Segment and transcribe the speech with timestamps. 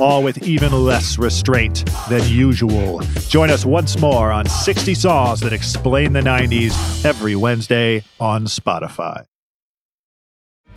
[0.00, 3.00] all with even less restraint than usual.
[3.28, 9.24] Join us once more on 60 Songs That Explain the 90s every Wednesday on Spotify.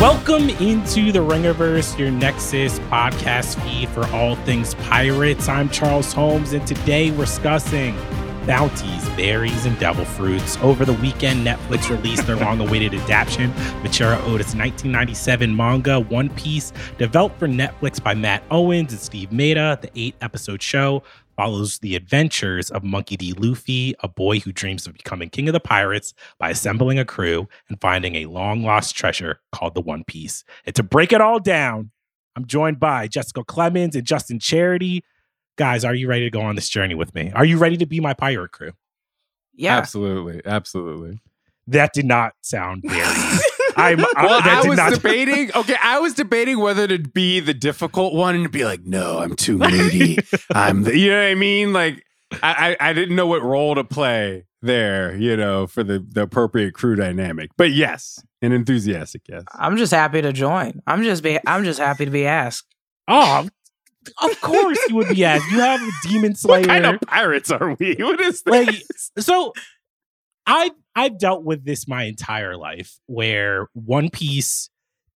[0.00, 5.48] Welcome into the Ringerverse, your Nexus podcast feed for all things pirates.
[5.48, 7.96] I'm Charles Holmes, and today we're discussing
[8.48, 10.56] bounties, berries, and devil fruits.
[10.62, 16.72] Over the weekend, Netflix released their long awaited adaptation, Eiichiro Oda's 1997 manga, One Piece,
[16.96, 19.78] developed for Netflix by Matt Owens and Steve Maeda.
[19.82, 21.02] The eight episode show
[21.36, 23.34] follows the adventures of Monkey D.
[23.34, 27.46] Luffy, a boy who dreams of becoming king of the pirates by assembling a crew
[27.68, 30.42] and finding a long lost treasure called the One Piece.
[30.64, 31.90] And to break it all down,
[32.34, 35.04] I'm joined by Jessica Clemons and Justin Charity.
[35.58, 37.30] Guys, are you ready to go on this journey with me?
[37.34, 38.72] Are you ready to be my pirate crew?
[39.54, 39.76] Yeah.
[39.76, 40.40] Absolutely.
[40.44, 41.20] Absolutely.
[41.66, 43.04] That did not sound very.
[43.76, 45.50] I'm, uh, Well, that I was not- debating.
[45.54, 49.34] Okay, I was debating whether to be the difficult one and be like, no, I'm
[49.36, 50.18] too moody.
[50.52, 51.72] I'm the, you know what I mean?
[51.72, 52.04] Like,
[52.42, 56.22] I, I, I didn't know what role to play there, you know, for the, the
[56.22, 57.50] appropriate crew dynamic.
[57.56, 59.44] But yes, an enthusiastic yes.
[59.52, 60.80] I'm just happy to join.
[60.86, 62.66] I'm just be I'm just happy to be asked.
[63.06, 63.48] Oh,
[64.22, 65.50] of course you would be asked.
[65.52, 66.60] You have a demon slayer.
[66.66, 67.94] What kind of pirates are we?
[68.00, 69.10] What is like this?
[69.18, 69.52] so
[70.46, 74.70] i i've dealt with this my entire life where one piece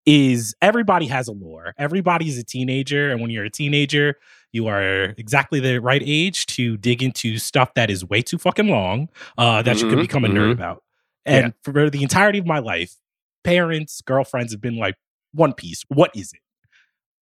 [0.04, 4.16] is everybody has a lore everybody's a teenager and when you're a teenager
[4.52, 8.68] you are exactly the right age to dig into stuff that is way too fucking
[8.68, 9.08] long
[9.38, 10.52] uh that you could Mhm, become a nerd mhm.
[10.52, 10.82] about
[11.24, 12.96] and for the entirety of my life
[13.44, 14.96] parents girlfriends have been like
[15.32, 16.40] one piece what is it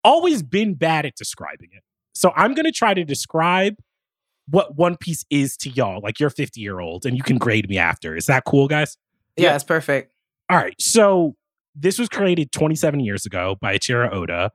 [0.04, 1.82] always been bad at describing it
[2.14, 3.74] so i'm going to try to describe
[4.50, 6.00] what One Piece is to y'all.
[6.02, 8.16] Like you're 50 year old and you can grade me after.
[8.16, 8.96] Is that cool, guys?
[9.36, 10.12] Yeah, it's perfect.
[10.50, 10.74] All right.
[10.80, 11.36] So
[11.74, 14.50] this was created 27 years ago by Eiichiro Oda.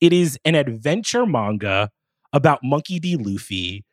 [0.00, 1.90] It is an adventure manga
[2.32, 3.16] about Monkey D.
[3.16, 3.84] Luffy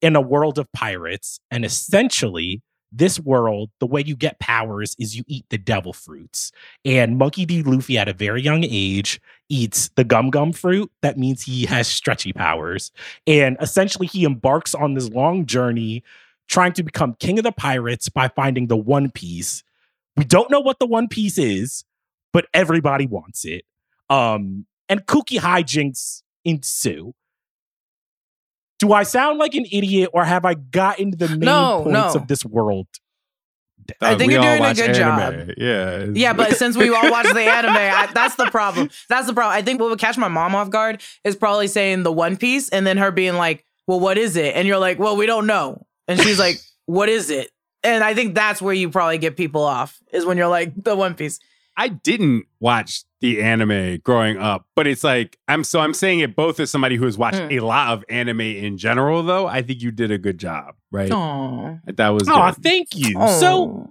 [0.00, 1.40] in a world of pirates.
[1.50, 6.52] And essentially, this world, the way you get powers is you eat the devil fruits.
[6.84, 7.62] And Monkey D.
[7.62, 10.90] Luffy, at a very young age, eats the gum gum fruit.
[11.02, 12.90] That means he has stretchy powers.
[13.26, 16.02] And essentially, he embarks on this long journey
[16.48, 19.62] trying to become king of the pirates by finding the One Piece.
[20.16, 21.84] We don't know what the One Piece is,
[22.32, 23.64] but everybody wants it.
[24.10, 27.14] Um, and kooky hijinks ensue.
[28.78, 32.20] Do I sound like an idiot, or have I gotten the main No, points no.
[32.20, 32.86] of this world?
[34.00, 35.46] I think we you're doing a good anime.
[35.48, 35.54] job.
[35.56, 36.06] Yeah.
[36.12, 38.90] Yeah, but since we all watch the anime, I, that's the problem.
[39.08, 39.56] That's the problem.
[39.56, 42.68] I think what would catch my mom off guard is probably saying the One Piece
[42.68, 45.46] and then her being like, "Well, what is it?" And you're like, "Well, we don't
[45.46, 47.50] know." And she's like, "What is it?"
[47.82, 50.94] And I think that's where you probably get people off is when you're like the
[50.94, 51.40] One Piece.
[51.78, 56.34] I didn't watch the anime growing up, but it's like I'm so I'm saying it
[56.36, 57.60] both as somebody who has watched Mm.
[57.60, 59.46] a lot of anime in general, though.
[59.46, 61.10] I think you did a good job, right?
[61.12, 63.12] Oh, That was Oh, thank you.
[63.40, 63.88] So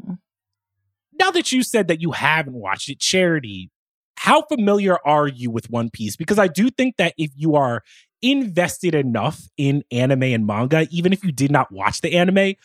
[1.19, 3.71] now that you said that you haven't watched it, Charity,
[4.17, 6.15] how familiar are you with One Piece?
[6.15, 7.83] Because I do think that if you are
[8.21, 12.55] invested enough in anime and manga, even if you did not watch the anime,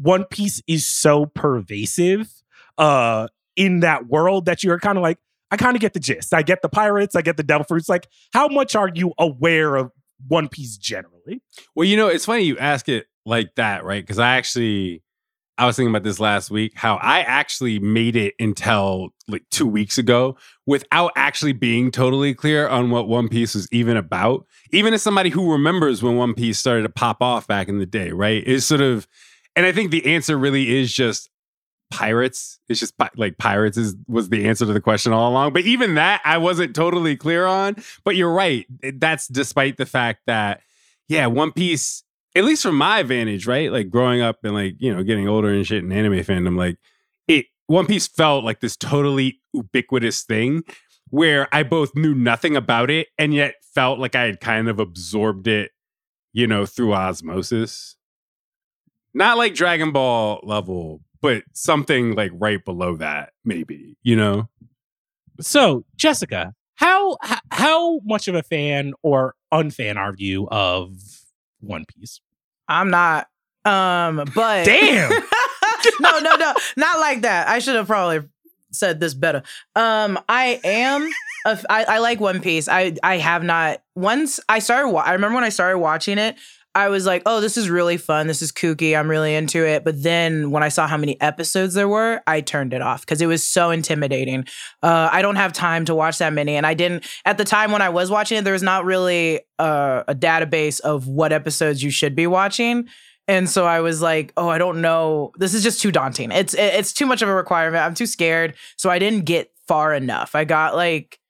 [0.00, 2.30] One Piece is so pervasive
[2.78, 5.18] uh, in that world that you're kind of like,
[5.50, 6.32] I kind of get the gist.
[6.32, 7.88] I get the pirates, I get the devil fruits.
[7.88, 9.90] Like, how much are you aware of
[10.28, 11.42] One Piece generally?
[11.74, 14.02] Well, you know, it's funny you ask it like that, right?
[14.02, 15.02] Because I actually,
[15.58, 19.66] I was thinking about this last week, how I actually made it until like two
[19.66, 20.36] weeks ago
[20.66, 24.46] without actually being totally clear on what One Piece was even about.
[24.72, 27.86] Even as somebody who remembers when One Piece started to pop off back in the
[27.86, 28.44] day, right?
[28.44, 29.08] Is sort of,
[29.56, 31.29] and I think the answer really is just
[31.90, 32.60] pirates.
[32.68, 35.52] It's just like pirates is was the answer to the question all along.
[35.52, 37.76] But even that, I wasn't totally clear on.
[38.04, 38.66] But you're right.
[38.94, 40.62] That's despite the fact that,
[41.08, 42.04] yeah, One Piece
[42.36, 43.72] at least from my vantage, right?
[43.72, 46.78] Like growing up and like, you know, getting older and shit in anime fandom, like
[47.26, 50.62] it One Piece felt like this totally ubiquitous thing
[51.08, 54.78] where I both knew nothing about it and yet felt like I had kind of
[54.78, 55.72] absorbed it,
[56.32, 57.96] you know, through osmosis.
[59.12, 64.48] Not like Dragon Ball level, but something like right below that, maybe, you know?
[65.40, 67.18] So, Jessica, how
[67.50, 70.94] how much of a fan or unfan are you of
[71.60, 72.20] One Piece?
[72.68, 73.26] I'm not.
[73.64, 75.10] Um, but Damn.
[76.00, 77.48] no, no, no, not like that.
[77.48, 78.28] I should have probably
[78.72, 79.42] said this better.
[79.76, 81.08] Um, I am.
[81.46, 82.68] A, I, I like One Piece.
[82.68, 83.82] I I have not.
[83.94, 86.36] Once I started, I remember when I started watching it.
[86.74, 88.26] I was like, "Oh, this is really fun.
[88.26, 88.98] This is kooky.
[88.98, 92.40] I'm really into it." But then when I saw how many episodes there were, I
[92.40, 94.44] turned it off because it was so intimidating.
[94.82, 97.72] Uh, I don't have time to watch that many, and I didn't at the time
[97.72, 98.44] when I was watching it.
[98.44, 102.88] There was not really uh, a database of what episodes you should be watching.
[103.28, 105.32] And so I was like, "Oh, I don't know.
[105.38, 106.32] This is just too daunting.
[106.32, 107.84] It's it's too much of a requirement.
[107.84, 110.34] I'm too scared." So I didn't get far enough.
[110.34, 111.20] I got like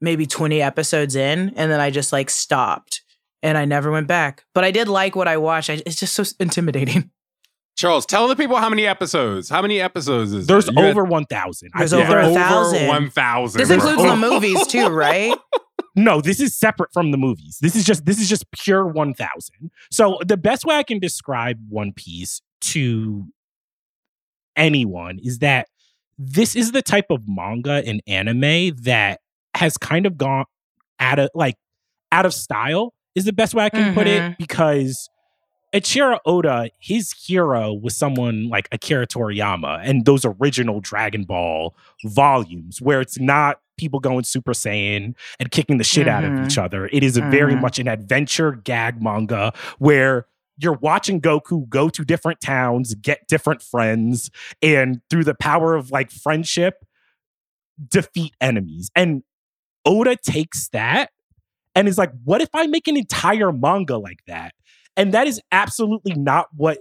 [0.00, 3.02] maybe 20 episodes in, and then I just like stopped,
[3.42, 4.44] and I never went back.
[4.54, 5.70] But I did like what I watched.
[5.70, 7.10] I, it's just so intimidating.
[7.76, 9.48] Charles, tell the people how many episodes.
[9.48, 10.74] How many episodes is There's there?
[10.74, 11.70] You had- over 1,000.
[11.78, 12.08] There's think.
[12.08, 12.88] over a thousand.
[12.88, 13.58] 1,000.
[13.58, 15.36] This includes the movies too, right?
[15.96, 17.58] No, this is separate from the movies.
[17.60, 19.70] This is just this is just pure 1000.
[19.90, 23.26] So the best way I can describe One Piece to
[24.56, 25.66] anyone is that
[26.16, 29.20] this is the type of manga and anime that
[29.54, 30.44] has kind of gone
[31.00, 31.56] out of like
[32.12, 34.38] out of style is the best way I can put it Mhm.
[34.38, 35.08] because
[35.74, 41.74] Eiichiro Oda, his hero was someone like Akira Toriyama and those original Dragon Ball
[42.04, 46.46] volumes where it's not people going Super Saiyan and kicking the shit out of Mhm.
[46.46, 46.86] each other.
[46.90, 50.26] It is a very much an adventure gag manga where
[50.56, 54.30] you're watching Goku go to different towns, get different friends,
[54.62, 56.84] and through the power of like friendship,
[57.88, 58.90] defeat enemies.
[58.96, 59.22] And
[59.84, 61.10] Oda takes that
[61.78, 64.52] and is like, what if I make an entire manga like that?
[64.96, 66.78] And that is absolutely not what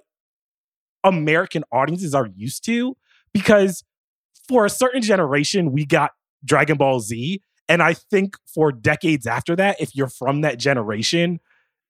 [1.03, 2.97] American audiences are used to
[3.31, 3.83] because
[4.47, 6.13] for a certain generation, we got
[6.43, 7.39] Dragon Ball Z.
[7.69, 11.41] And I think for decades after that, if you're from that generation,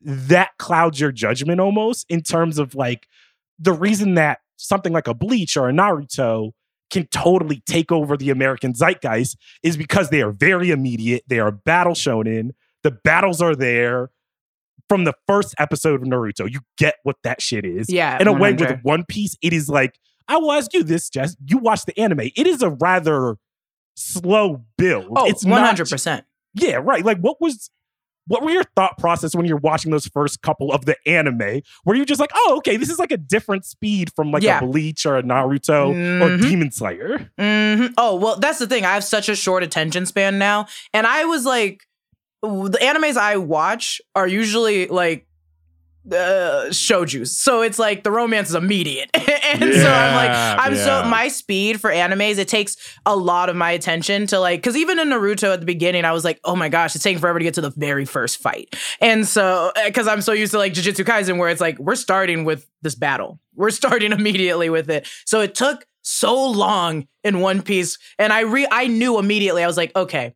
[0.01, 3.07] that clouds your judgment almost in terms of like
[3.57, 6.51] the reason that something like a Bleach or a Naruto
[6.89, 11.24] can totally take over the American zeitgeist is because they are very immediate.
[11.27, 12.50] They are battle shonen.
[12.83, 14.09] The battles are there
[14.89, 16.50] from the first episode of Naruto.
[16.51, 17.89] You get what that shit is.
[17.89, 18.18] Yeah.
[18.21, 21.35] In a way, with One Piece, it is like, I will ask you this, Jess.
[21.45, 22.21] You watch the anime.
[22.35, 23.35] It is a rather
[23.95, 25.07] slow build.
[25.15, 26.24] Oh, it's 100%.
[26.53, 27.03] yeah, right.
[27.03, 27.69] Like, what was,
[28.27, 31.61] what were your thought process when you're watching those first couple of the anime?
[31.85, 34.59] Were you just like, oh, okay, this is like a different speed from like Yeah.
[34.59, 35.90] a Bleach or a Naruto
[36.21, 36.42] or Mhm.
[36.42, 37.31] Demon Slayer?
[37.40, 38.85] hmm Oh, well, that's the thing.
[38.85, 40.68] I have such a short attention span now.
[40.94, 41.83] And I was like,
[42.41, 45.27] the animes I watch are usually like
[46.11, 47.37] uh shoujo's.
[47.37, 49.09] So it's like the romance is immediate.
[49.13, 53.56] and so I'm like, I'm so my speed for animes, it takes a lot of
[53.56, 56.56] my attention to like because even in Naruto at the beginning, I was like, oh
[56.56, 58.75] my gosh, it's taking forever to get to the very first fight.
[59.01, 62.45] And so because I'm so used to like Jujutsu Kaisen, where it's like we're starting
[62.45, 63.39] with this battle.
[63.56, 65.07] We're starting immediately with it.
[65.25, 67.97] So it took so long in One Piece.
[68.17, 70.33] And I re I knew immediately, I was like, okay.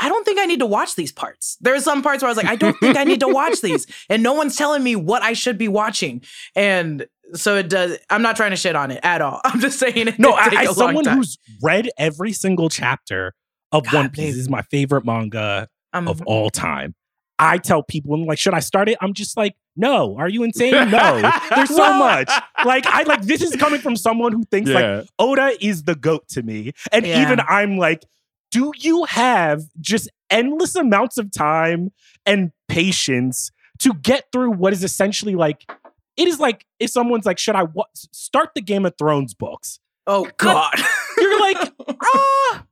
[0.00, 1.56] I don't think I need to watch these parts.
[1.60, 3.60] There are some parts where I was like, I don't think I need to watch
[3.62, 3.86] these.
[4.08, 6.22] And no one's telling me what I should be watching.
[6.56, 7.98] And so it does.
[8.08, 9.40] I'm not trying to shit on it at all.
[9.44, 10.18] I'm just saying it.
[10.18, 11.16] No, I, take a as long someone time.
[11.18, 13.34] who's read every single chapter
[13.72, 16.94] of God, One Piece, this is my favorite manga I'm- of all time.
[17.42, 18.98] I tell people, I'm like, should I start it?
[19.00, 20.14] I'm just like, no.
[20.18, 20.72] Are you insane?
[20.90, 21.22] No.
[21.56, 22.30] There's so much.
[22.66, 26.28] Like, I like this is coming from someone who thinks like Oda is the goat
[26.30, 26.72] to me.
[26.92, 27.22] And Yeah.
[27.22, 28.02] even I'm like,
[28.50, 31.92] do you have just endless amounts of time
[32.26, 35.70] and patience to get through what is essentially like
[36.16, 39.80] it is like if someone's like, should I wa- start the Game of Thrones books?
[40.06, 40.74] oh God.
[41.18, 42.64] You're like, ah,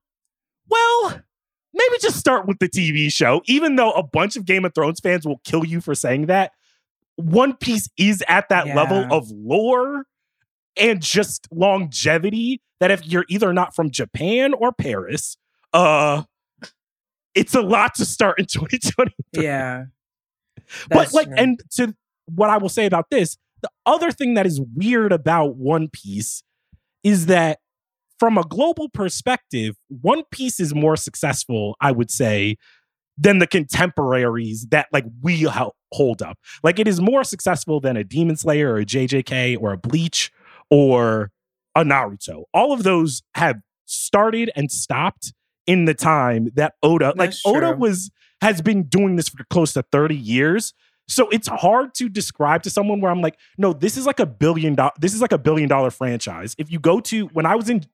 [0.69, 1.21] Well,
[1.73, 3.41] maybe just start with the TV show.
[3.47, 6.53] Even though a bunch of Game of Thrones fans will kill you for saying that,
[7.17, 8.75] One Piece is at that Yeah.
[8.75, 10.05] level of lore
[10.77, 15.37] and just longevity that if you're either not from Japan or Paris,
[15.79, 16.23] uh
[17.35, 19.13] it's a lot to start in 2020.
[19.33, 19.85] Yeah.
[20.91, 21.37] but like true.
[21.37, 21.95] and to
[22.27, 26.43] what I will say about this, the other thing that is weird about One Piece
[27.05, 27.59] is that
[28.19, 32.57] from a global perspective, One Piece is more successful, I would say,
[33.17, 36.39] than the contemporaries that like we ho- hold up.
[36.63, 40.31] Like it is more successful than a Demon Slayer or a JJK or a Bleach
[40.71, 41.31] or
[41.75, 42.45] a Naruto.
[42.53, 43.57] All of those have
[43.87, 45.33] started and stopped
[45.69, 48.11] in the time that Oda, like That's Oda was
[48.41, 50.73] has been doing this for close to 30 years.
[51.07, 54.27] So it's hard to describe to someone where I'm like, no, this is like a
[54.27, 56.57] billion dollar this is like a billion dollar franchise.
[56.59, 57.85] If you go to when I was in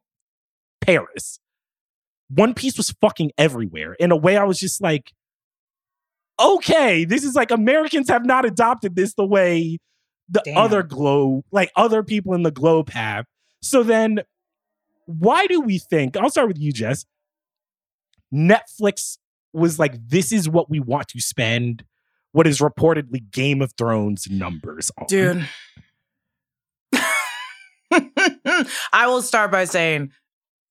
[0.80, 1.40] Paris,
[2.28, 3.94] One Piece was fucking everywhere.
[3.94, 5.12] In a way, I was just like,
[6.40, 9.78] okay, this is like Americans have not adopted this the way
[10.28, 10.56] the Damn.
[10.56, 13.26] other globe, like other people in the globe have.
[13.62, 14.20] So then
[15.06, 17.04] why do we think, I'll start with you, Jess.
[18.34, 19.18] Netflix
[19.52, 21.84] was like, this is what we want to spend
[22.32, 25.06] what is reportedly Game of Thrones numbers on.
[25.06, 25.48] Dude.
[28.92, 30.10] I will start by saying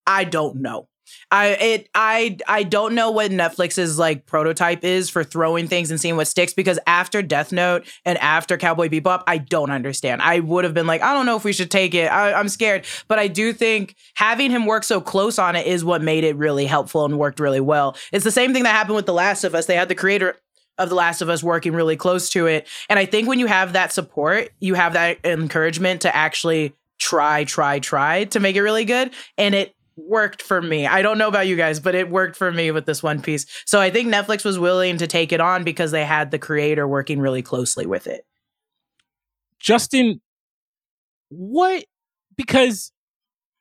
[0.05, 0.89] I don't know.
[1.31, 5.99] I it I I don't know what Netflix's like prototype is for throwing things and
[5.99, 10.21] seeing what sticks because after Death Note and after Cowboy Bebop, I don't understand.
[10.21, 12.11] I would have been like, I don't know if we should take it.
[12.11, 15.83] I, I'm scared, but I do think having him work so close on it is
[15.83, 17.97] what made it really helpful and worked really well.
[18.11, 19.65] It's the same thing that happened with The Last of Us.
[19.65, 20.37] They had the creator
[20.77, 23.47] of The Last of Us working really close to it, and I think when you
[23.47, 28.61] have that support, you have that encouragement to actually try, try, try to make it
[28.61, 30.87] really good, and it worked for me.
[30.87, 33.45] I don't know about you guys, but it worked for me with this one piece.
[33.65, 36.87] So I think Netflix was willing to take it on because they had the creator
[36.87, 38.25] working really closely with it.
[39.59, 40.21] Justin,
[41.29, 41.85] what?
[42.35, 42.91] Because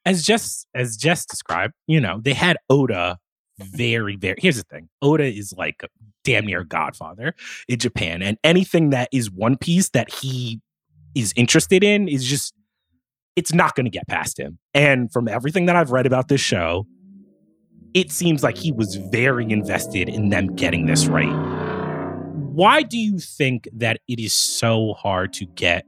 [0.04, 3.18] as Jess as Jess described, you know, they had Oda
[3.58, 4.36] very, very.
[4.38, 5.84] Here's the thing: Oda is like
[6.24, 7.34] damn near Godfather
[7.68, 10.60] in Japan, and anything that is One Piece that he
[11.14, 12.54] is interested in is just
[13.36, 14.58] it's not going to get past him.
[14.74, 16.86] And from everything that I've read about this show,
[17.94, 21.32] it seems like he was very invested in them getting this right.
[22.52, 25.84] Why do you think that it is so hard to get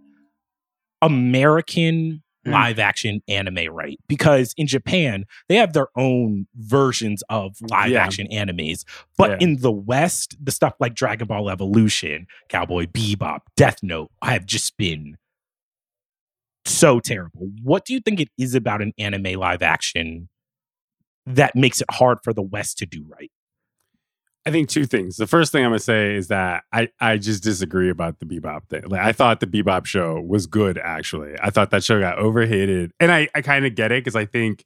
[1.02, 2.52] American Mm.
[2.52, 3.98] live action anime right?
[4.06, 8.04] Because in Japan, they have their own versions of live Yeah.
[8.04, 8.84] action animes.
[9.16, 9.36] But Yeah.
[9.40, 14.76] in the West, the stuff like Dragon Ball Evolution, Cowboy Bebop, Death Note have just
[14.76, 15.16] been
[16.64, 17.50] so terrible.
[17.62, 20.28] What do you think it is about an anime live action
[21.26, 23.30] that makes it hard for the West to do right?
[24.46, 25.16] I think two things.
[25.16, 28.68] The first thing I'm gonna say is that I I just disagree about the Bebop
[28.68, 28.82] thing.
[28.88, 30.76] Like I thought the Bebop show was good.
[30.76, 34.16] Actually, I thought that show got overhated, and I I kind of get it because
[34.16, 34.64] I think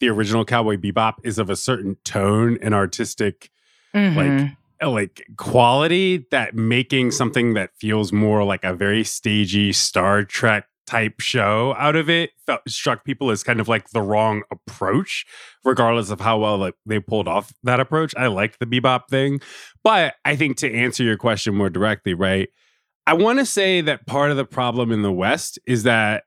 [0.00, 3.50] the original Cowboy Bebop is of a certain tone and artistic
[3.94, 4.56] Mhm.
[4.82, 10.66] uh, like quality that making something that feels more like a very stagey Star Trek
[10.90, 15.24] type show out of it felt, struck people as kind of like the wrong approach,
[15.64, 18.14] regardless of how well like, they pulled off that approach.
[18.16, 19.40] I like the bebop thing,
[19.84, 22.48] but I think to answer your question more directly, right?
[23.06, 26.24] I want to say that part of the problem in the West is that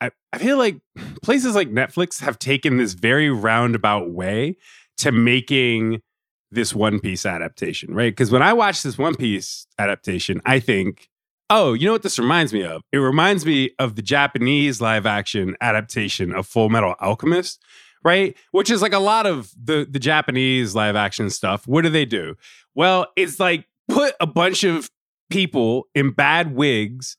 [0.00, 0.80] I, I feel like
[1.22, 4.56] places like Netflix have taken this very roundabout way
[4.98, 6.02] to making
[6.50, 8.12] this One Piece adaptation, right?
[8.12, 11.08] Because when I watch this One Piece adaptation, I think,
[11.54, 12.82] oh, you know what this reminds me of?
[12.92, 17.62] It reminds me of the Japanese live action adaptation of Full Metal Alchemist,
[18.02, 18.34] right?
[18.52, 21.66] Which is like a lot of the, the Japanese live action stuff.
[21.66, 22.36] What do they do?
[22.74, 24.90] Well, it's like put a bunch of
[25.30, 27.16] people in bad wigs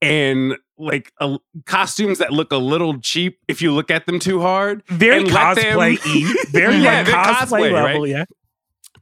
[0.00, 4.40] and like a, costumes that look a little cheap if you look at them too
[4.40, 4.82] hard.
[4.88, 7.34] Very And let them- cosplay very Yeah, like cosplay,
[7.70, 8.08] cosplay, level, right?
[8.10, 8.24] yeah.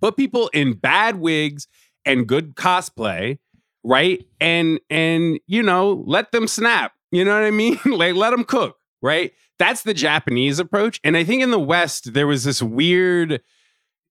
[0.00, 1.66] put people in bad wigs
[2.04, 3.38] and good cosplay,
[3.84, 4.24] right?
[4.40, 6.92] And and you know, let them snap.
[7.10, 7.78] You know what I mean?
[7.86, 9.32] like let them cook, right?
[9.58, 10.98] That's the Japanese approach.
[11.04, 13.40] And I think in the West there was this weird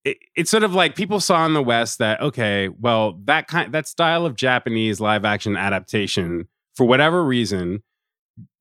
[0.04, 3.72] it- it's sort of like people saw in the West that okay, well, that kind
[3.74, 7.84] that style of Japanese live action adaptation for whatever reason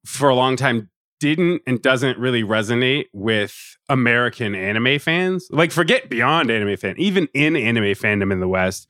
[0.06, 0.90] for a long time
[1.20, 5.46] didn't and doesn't really resonate with American anime fans.
[5.50, 8.88] Like, forget beyond anime fan, even in anime fandom in the West,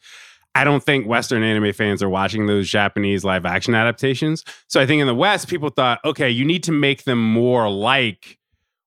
[0.55, 4.45] I don't think Western anime fans are watching those Japanese live action adaptations.
[4.69, 7.71] So I think in the West, people thought, okay, you need to make them more
[7.71, 8.39] like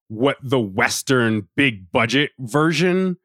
[0.08, 3.16] what the Western big budget version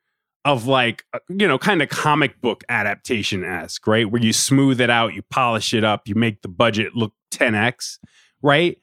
[0.45, 4.09] of like uh, you know kind of comic book adaptation esque, right?
[4.09, 7.99] Where you smooth it out, you polish it up, you make the budget look 10x,
[8.41, 8.77] right?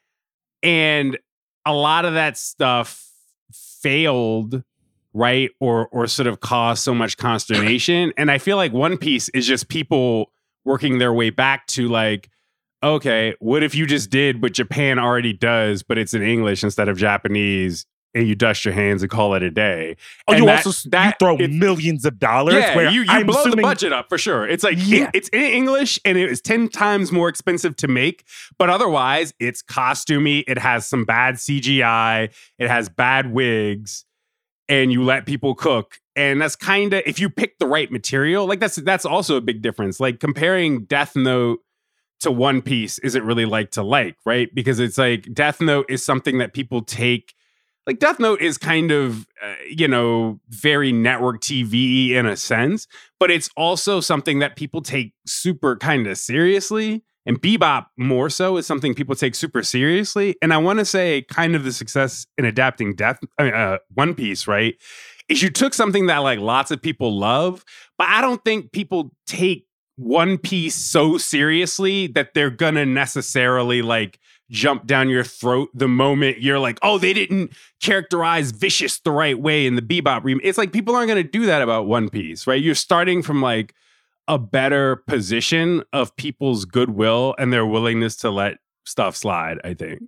[0.62, 1.18] And
[1.64, 3.10] a lot of that stuff
[3.52, 4.62] failed,
[5.16, 5.50] right?
[5.60, 8.12] Or or sort of cause so much consternation.
[8.16, 10.30] And I feel like One Piece is just people
[10.64, 12.28] working their way back to like
[12.84, 16.88] okay, what if you just did what Japan already does, but it's in English instead
[16.88, 19.96] of Japanese, and you dust your hands and call it a day?
[20.28, 22.54] Oh, And you that- also that- you throw it- millions of dollars.
[22.54, 24.46] yeah, where you, you I'm blow the budget up for sure.
[24.46, 25.10] It's like Yeah.
[25.14, 28.24] it's in English and it is ten times more expensive to make,
[28.58, 30.44] but otherwise it's costumey.
[30.46, 32.28] It has some bad CGI.
[32.58, 34.04] It has bad wigs,
[34.68, 36.00] and you let people cook.
[36.14, 39.40] And that's kind of if you pick the right material, like that's that's also a
[39.40, 40.00] big difference.
[40.00, 41.60] Like comparing Death Note
[42.20, 44.48] to One Piece isn't really like to like, right?
[44.54, 47.34] Because it's like Death Note is something that people take
[47.86, 52.86] like Death Note is kind of uh, you know very network TV in a sense,
[53.20, 57.04] but it's also something that people take super kind of seriously.
[57.26, 60.36] And Bebop more so is something people take super seriously.
[60.40, 63.78] And I want to say kind of the success in adapting Death I mean, uh,
[63.94, 64.76] One Piece, right?
[65.28, 67.64] Is you took something that like lots of people love,
[67.98, 69.66] but I don't think people take
[69.96, 76.40] One Piece so seriously that they're gonna necessarily like jump down your throat the moment
[76.40, 77.50] you're like, oh, they didn't
[77.82, 80.46] characterize vicious the right way in the Bebop remake.
[80.46, 82.62] It's like people aren't gonna do that about One Piece, right?
[82.62, 83.74] You're starting from like
[84.28, 90.02] a better position of people's goodwill and their willingness to let stuff slide, I think.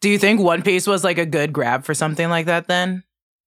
[0.00, 3.04] Do you think One Piece was like a good grab for something like that then?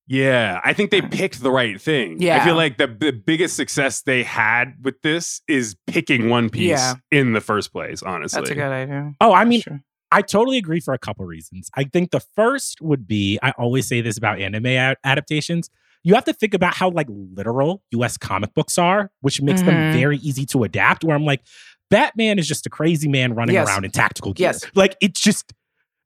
[0.07, 2.21] Yeah, I think they picked the right thing.
[2.21, 2.41] Yeah.
[2.41, 6.69] I feel like the, the biggest success they had with this is picking One Piece
[6.69, 6.93] Yeah.
[7.11, 8.39] in the first place, honestly.
[8.39, 9.11] That's a good idea.
[9.19, 9.81] Oh, I mean, Sure.
[10.09, 11.69] I totally agree for a couple reasons.
[11.75, 15.69] I think the first would be I always say this about anime ad- adaptations.
[16.07, 19.73] You have to think about how like literal US comic books are, which makes them
[19.75, 19.91] Mhm.
[19.93, 21.03] very easy to adapt.
[21.03, 21.41] Where I'm like,
[21.89, 23.67] Batman is just a crazy man running Yes.
[23.67, 24.47] around in tactical gear.
[24.47, 24.63] Yes.
[24.73, 25.51] Like it's just,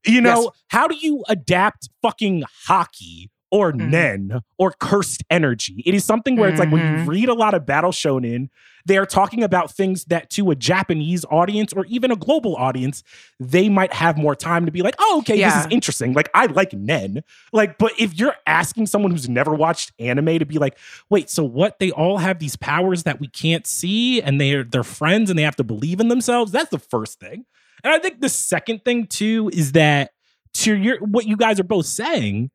[0.04, 0.50] you know, Yes.
[0.70, 3.88] how do you adapt fucking haki or Mhm.
[3.90, 5.82] Nen or cursed energy?
[5.86, 7.06] It is something where it's like when you Mhm.
[7.06, 8.48] read a lot of Battle Shonen,
[8.84, 13.04] they are talking about things that to a Japanese audience or even a global audience,
[13.38, 16.14] they might have more time to be like, oh, okay, this is interesting.
[16.14, 17.22] Like, I like Nen.
[17.52, 20.76] Like, but if you're asking someone who's never watched anime to be like,
[21.10, 21.78] wait, so what?
[21.78, 25.42] They all have these powers that we can't see and they're they're friends and they
[25.44, 26.50] have to believe in themselves.
[26.50, 27.44] That's the first thing.
[27.84, 30.10] And I think the second thing too is that
[30.54, 32.50] to your what you guys are both saying,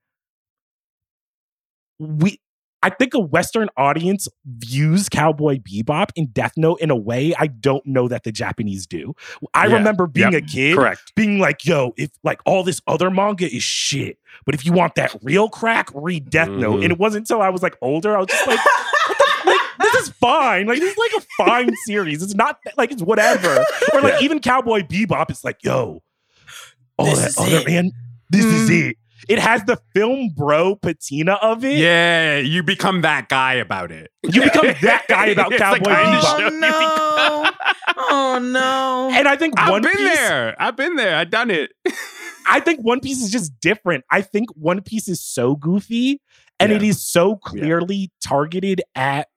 [2.00, 2.40] we
[2.84, 7.48] I think a Western audience views Cowboy Bebop and Death Note in a way I
[7.48, 9.16] don't know that the Japanese do.
[9.56, 9.74] I Yeah.
[9.78, 10.44] remember being Yep.
[10.44, 11.12] a kid Correct.
[11.16, 14.94] being like, yo, if like all this other manga is shit, but if you want
[14.96, 16.80] that real crack, read Death Note.
[16.80, 16.84] Mhm.
[16.84, 19.60] And it wasn't until I was like older, I was just like, what like
[19.94, 20.68] this is fine.
[20.68, 22.22] Like this is like a fine series.
[22.22, 23.66] It's not like it's whatever.
[23.92, 26.04] Or like even Cowboy Bebop, it's like, yo,
[27.00, 27.68] all This that is other it.
[27.68, 27.92] man,
[28.30, 28.90] this is Mm.
[28.92, 28.98] it.
[29.28, 31.78] It has the film bro patina of it.
[31.78, 34.10] Yeah, you become that guy about it.
[34.24, 37.54] You become that guy about It's Cowboy kind of Bebop.
[38.00, 38.04] Oh no!
[38.10, 39.10] oh no!
[39.18, 40.56] And I think I've One been Piece, there.
[40.62, 41.16] I've been there.
[41.16, 41.72] I've done it.
[42.50, 44.06] I think One Piece is just different.
[44.10, 46.22] I think One Piece is so goofy
[46.60, 46.78] and Yeah.
[46.78, 49.28] it is so clearly targeted at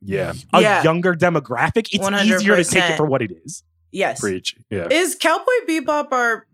[0.00, 0.34] Yeah.
[0.52, 0.82] a Yeah.
[0.84, 1.88] younger demographic.
[1.92, 3.64] It's easier to take it for what it is.
[3.90, 4.20] yes.
[4.20, 4.54] Preach.
[4.70, 4.86] Yeah.
[4.90, 6.46] Is Cowboy Bebop our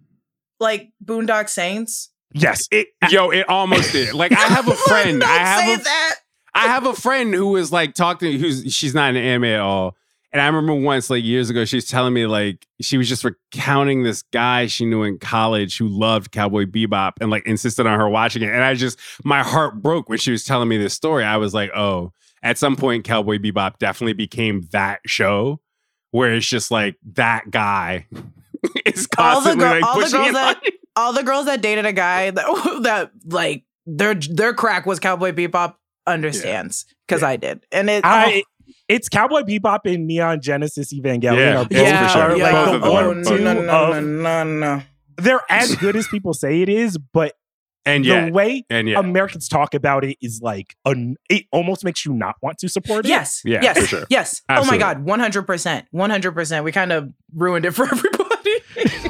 [0.59, 2.11] like Boondock Saints?
[2.33, 2.69] Yes.
[2.71, 4.15] It, yo, it almost did.
[4.15, 5.23] Like I have a friend.
[5.23, 6.15] I have a that.
[6.55, 9.97] I have a friend who was like talking who's she's not an anime at all.
[10.33, 13.25] And I remember once, like years ago, she was telling me like she was just
[13.25, 17.99] recounting this guy she knew in college who loved Cowboy Bebop and like insisted on
[17.99, 18.51] her watching it.
[18.51, 21.25] And I just my heart broke when she was telling me this story.
[21.25, 22.13] I was like, oh,
[22.43, 25.61] at some point, Cowboy Bebop definitely became that show
[26.11, 28.07] where it's just like that guy
[28.85, 30.63] is All the constantly gir- like all the pushing girls it that-.
[30.97, 35.33] All the girls that dated a guy that that like their their crack was Cowboy
[35.33, 35.75] Bebop
[36.07, 38.03] understands because I did, and it.
[38.05, 38.43] I
[38.89, 41.61] it's Cowboy Bebop and Neon Genesis Evangelion Yeah.
[41.61, 42.37] are both, yeah, for sure.
[42.37, 42.45] yeah.
[42.45, 43.07] like Both the of them one are.
[43.07, 44.83] oh, or no, two no, no, of no, no, no.
[45.19, 47.33] they're as good as people say it is, but
[47.85, 52.05] And the way and yeah, Americans talk about it is like an, it almost makes
[52.07, 53.09] you not want to support it.
[53.09, 53.43] Yes.
[53.45, 53.79] Yeah, yes.
[53.79, 54.07] for sure.
[54.09, 54.43] Yes.
[54.49, 54.69] Absolutely.
[54.69, 55.05] Oh my God.
[55.05, 55.87] One hundred percent.
[55.91, 56.65] One hundred percent.
[56.65, 59.06] We kind of ruined it for everybody.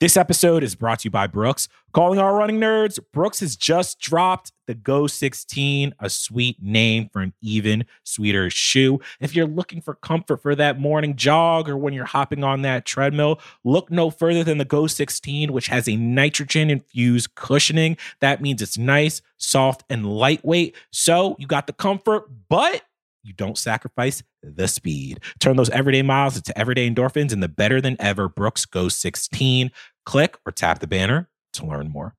[0.00, 1.66] This episode is brought to you by Brooks.
[1.92, 7.20] Calling all running nerds, Brooks has just dropped the Go 16, a sweet name for
[7.20, 9.00] an even sweeter shoe.
[9.18, 12.84] If you're looking for comfort for that morning jog or when you're hopping on that
[12.84, 17.96] treadmill, look no further than the Go 16, which has a nitrogen infused cushioning.
[18.20, 20.76] That means it's nice, soft, and lightweight.
[20.92, 22.82] So you got the comfort, but
[23.28, 25.20] you don't sacrifice the speed.
[25.38, 29.70] Turn those everyday miles into everyday endorphins in the better than ever Brooks Go 16.
[30.06, 32.14] Click or tap the banner to learn more.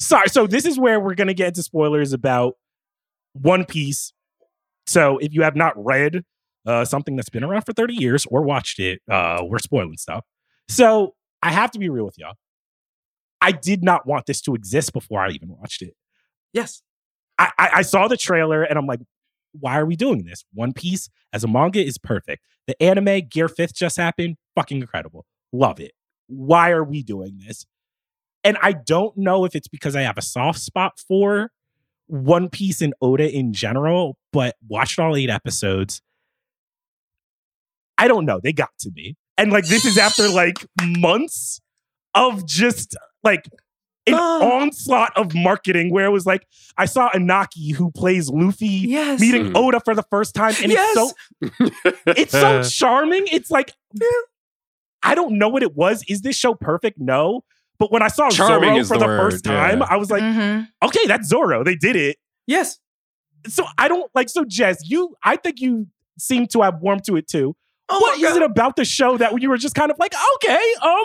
[0.00, 2.54] Sorry, so this is where we're going to get into spoilers about
[3.34, 4.14] One Piece.
[4.86, 6.24] So if you have not read
[6.66, 10.24] uh, something that's been around for 30 years or watched it, uh, we're spoiling stuff.
[10.68, 12.34] So I have to be real with y'all.
[13.42, 15.94] I did not want this to exist before I even watched it.
[16.52, 16.82] Yes.
[17.40, 19.00] I, I, saw the trailer and I'm like,
[19.52, 20.44] why are we doing this?
[20.52, 22.44] One Piece as a manga is perfect.
[22.66, 25.24] The anime Gear Fifth just happened, fucking incredible.
[25.52, 25.92] Love it.
[26.26, 27.66] Why are we doing this?
[28.44, 31.50] And I don't know if it's because I have a soft spot for
[32.06, 36.00] One Piece and Oda in general, but watched all eight episodes.
[37.98, 38.40] I don't know.
[38.42, 39.16] They got to me.
[39.36, 41.60] And like this is after like months
[42.14, 43.48] of just like
[44.06, 44.50] an Oh.
[44.62, 49.20] onslaught of marketing where it was like I saw Iñaki who plays Luffy Yes.
[49.20, 49.56] meeting Mm.
[49.56, 50.96] Oda for the first time and Yes.
[51.42, 51.70] it's so
[52.06, 53.24] it's so charming.
[53.30, 53.72] It's like
[55.02, 56.04] I don't know what it was.
[56.08, 56.98] Is this show perfect?
[56.98, 57.44] No.
[57.78, 59.86] But when I saw Charming Zoro for the the, first time, yeah.
[59.88, 60.68] I was like, Mhm.
[60.82, 61.64] okay, that's Zoro.
[61.64, 62.18] They did it.
[62.46, 62.78] yes.
[63.48, 65.86] So I don't like so Jess, you I think you
[66.18, 67.56] seem to have warmed to it too.
[67.88, 70.60] Oh What my it about the show that you were just kind of like, okay,
[70.82, 71.04] um,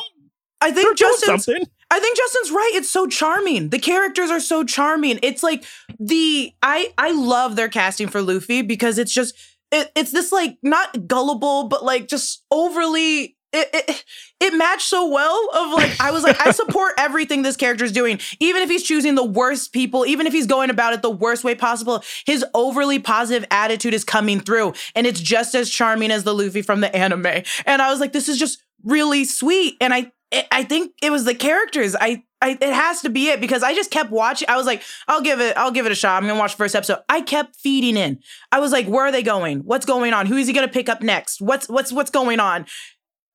[0.60, 1.66] I they're think Justin's something.
[1.96, 2.72] I think Justin's right.
[2.74, 3.70] It's so charming.
[3.70, 5.18] The characters are so charming.
[5.24, 5.64] It's like
[5.98, 9.34] the I I love their casting for Luffy because it's just
[9.72, 14.04] it, it's this like not gullible but like just overly it, it
[14.42, 18.20] it matched so well of like I was like I support everything this character's doing
[18.42, 21.46] even if he's choosing the worst people even if he's going about it the worst
[21.46, 26.26] way possible his overly positive attitude is coming through and it's just as charming as
[26.26, 29.94] the Luffy from the anime and I was like this is just really sweet and
[29.94, 31.96] I I- I think it was the characters.
[31.96, 34.48] I, I it has to be it because I just kept watching.
[34.50, 36.22] I was like, I'll give it, I'll give it a shot.
[36.22, 37.00] I'm gonna watch the first episode.
[37.10, 38.20] I kept feeding in.
[38.52, 39.60] I was like, where are they going?
[39.60, 40.26] What's going on?
[40.26, 41.42] Who is he gonna pick up next?
[41.42, 42.66] What's what's what's going on?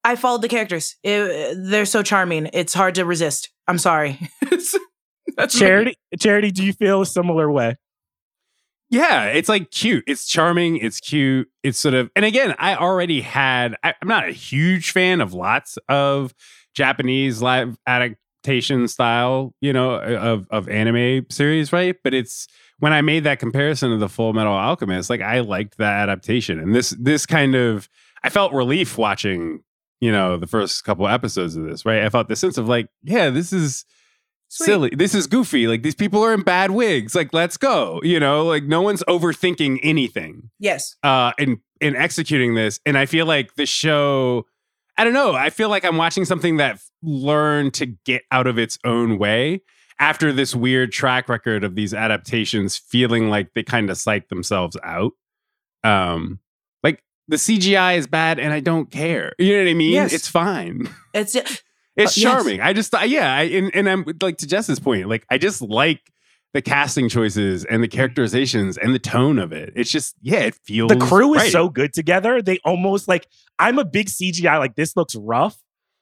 [0.05, 0.97] I followed the characters.
[1.03, 2.49] It- they're so charming.
[2.53, 3.51] It's hard to resist.
[3.69, 4.19] I'm sorry.
[5.37, 5.61] That's me.
[5.61, 7.77] Charity, Charity, do you feel a similar way?
[8.91, 10.03] Yeah, it's like cute.
[10.09, 10.77] It's charming.
[10.79, 11.49] It's cute.
[11.63, 15.33] It's sort of, and again, I already had, I, I'm not a huge fan of
[15.33, 16.35] lots of
[16.75, 21.97] Japanese live adaptation style, you know, of, of anime series, right?
[22.03, 22.47] But it's,
[22.79, 26.59] when I made that comparison to the Full Metal Alchemist, like I liked that adaptation.
[26.59, 27.89] And this, this kind of,
[28.23, 29.63] I felt relief watching,
[30.01, 32.03] you know, the first couple episodes of this, right?
[32.05, 33.85] I felt the sense of like, yeah, this is,
[34.53, 34.67] Sweet.
[34.67, 34.91] silly.
[34.91, 35.69] This is goofy.
[35.69, 37.15] Like these people are in bad wigs.
[37.15, 38.01] Like let's go.
[38.03, 40.97] You know, like no one's overthinking anything Yes.
[41.05, 42.81] uh in in executing this.
[42.85, 44.47] And I feel like the show
[45.01, 45.33] I don't know.
[45.33, 49.63] I feel like I'm watching something that learned to get out of its own way
[49.99, 54.77] after this weird track record of these adaptations feeling like they kind of psych themselves
[54.85, 55.13] out.
[55.83, 56.39] Um
[56.83, 59.33] like the CGI is bad and I don't care.
[59.39, 59.93] You know what I mean?
[59.93, 60.13] Yes.
[60.13, 60.89] It's fine.
[61.15, 61.63] It's It's
[61.97, 62.15] Uh, yes.
[62.23, 62.61] charming.
[62.61, 66.01] I just, yeah, I, and, and I'm like to Jess's point, like I just like
[66.53, 69.73] the casting choices and the characterizations and the tone of it.
[69.77, 70.89] It's just, yeah, it feels.
[70.89, 71.53] The crew is right.
[71.53, 72.43] so good together.
[72.43, 73.27] They almost like
[73.59, 74.59] I'm a big CGI.
[74.59, 75.57] Like this looks rough,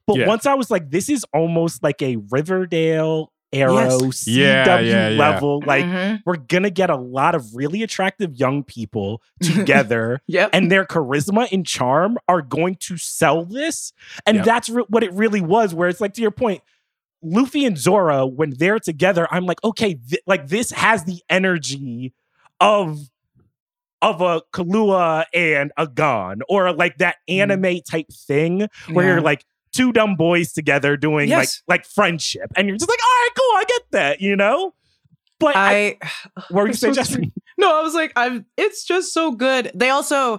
[0.06, 0.26] but Yeah.
[0.26, 4.24] once I was like, this is almost like a Riverdale Arrow Yes.
[4.24, 5.18] CW Yeah, yeah, yeah.
[5.18, 5.62] level.
[5.66, 6.20] Like Mhm.
[6.26, 10.20] we're gonna get a lot of really attractive young people together.
[10.26, 10.50] Yep.
[10.52, 13.92] and their charisma and charm are going to sell this.
[14.26, 14.44] And Yep.
[14.46, 16.60] that's re- what it really was, where it's like, to your point,
[17.22, 22.12] Luffy and Zoro, when they're together, I'm like, okay, th- like this has the energy
[22.60, 22.98] of
[24.00, 27.40] of a Killua and a Gon, or like that mm.
[27.40, 29.12] anime type thing where Yeah.
[29.14, 31.62] you're like two dumb boys together doing Yes.
[31.68, 34.74] like like friendship, and you're just like, all right, cool, I get that, you know.
[35.40, 36.10] But I, I
[36.50, 37.32] what were you saying, Justin?
[37.60, 38.46] No, I was like, I'm.
[38.56, 39.72] It's just so good.
[39.74, 40.38] They also,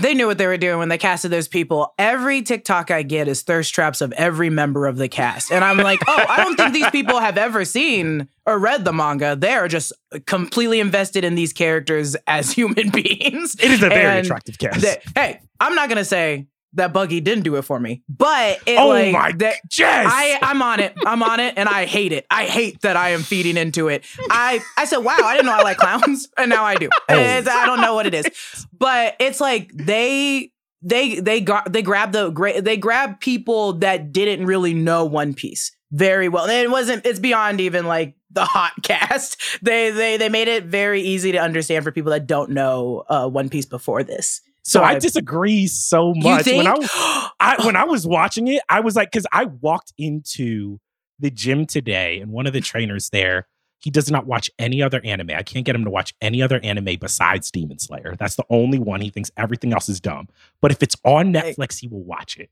[0.00, 1.94] they knew what they were doing when they casted those people.
[1.98, 5.78] Every TikTok I get is thirst traps of every member of the cast, and I'm
[5.78, 9.36] like, oh, I don't think these people have ever seen or read the manga.
[9.36, 9.92] They are just
[10.26, 13.56] completely invested in these characters as human beings.
[13.60, 14.80] It is a very And attractive cast.
[14.82, 18.78] They- hey, I'm not gonna say that Buggy didn't do it for me, but it
[18.78, 20.06] oh like my that- Jess!
[20.08, 20.94] I I'm on it.
[21.04, 22.26] I'm on it, and I hate it.
[22.30, 24.04] I hate that I am feeding into it.
[24.30, 26.88] I I said, wow, I didn't know I like clowns, and now I do.
[27.08, 27.14] Oh.
[27.14, 30.52] I don't know what it is, but it's like they
[30.82, 35.34] they they got they grabbed the great they grabbed people that didn't really know One
[35.34, 36.44] Piece very well.
[36.44, 39.40] And it wasn't it's beyond even like the hot cast.
[39.62, 43.28] They they they made it very easy to understand for people that don't know uh,
[43.28, 44.40] One Piece before this.
[44.62, 46.46] So I disagree so much.
[46.46, 50.78] When I, I when I was watching it, I was like, because I walked into
[51.18, 53.46] the gym today, and one of the trainers there,
[53.80, 55.30] he does not watch any other anime.
[55.30, 58.14] I can't get him to watch any other anime besides Demon Slayer.
[58.18, 59.00] That's the only one.
[59.00, 60.28] He thinks everything else is dumb.
[60.60, 62.50] But if it's on Netflix, he will watch it.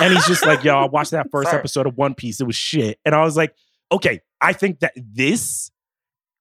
[0.00, 1.60] And he's just like, yo, I watched that first Sorry.
[1.60, 2.40] episode of One Piece.
[2.40, 2.98] It was shit.
[3.04, 3.54] And I was like,
[3.90, 5.70] okay, I think that this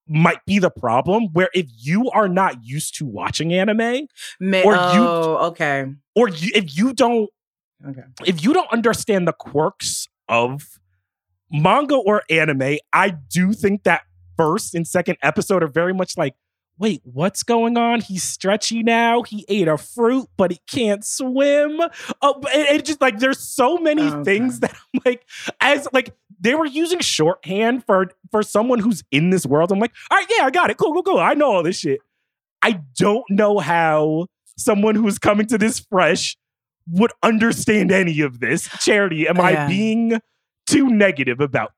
[0.07, 4.07] might be the problem where if you are not used to watching anime,
[4.39, 5.85] Ma- or you- oh, okay.
[6.15, 7.29] or you, if you don't
[7.87, 8.03] Okay.
[8.25, 10.79] if you don't understand the quirks of
[11.51, 14.01] manga or anime i do think that
[14.37, 16.33] first and second episode are very much like
[16.77, 18.01] wait what's going on?
[18.01, 19.23] He's stretchy now.
[19.23, 21.79] He ate a fruit but he can't swim.
[22.21, 24.23] Oh it, it just like there's so many Okay.
[24.23, 25.25] things that i'm like
[25.61, 29.71] as like they were using shorthand for for someone who's in this world.
[29.71, 30.77] I'm like all right yeah i got it.
[30.77, 31.19] Cool cool cool.
[31.19, 31.99] I know all this shit.
[32.61, 36.35] I don't know how someone who's coming to this fresh
[36.87, 38.67] would understand any of this.
[38.79, 40.19] Charity, am I being
[40.67, 41.73] too negative about?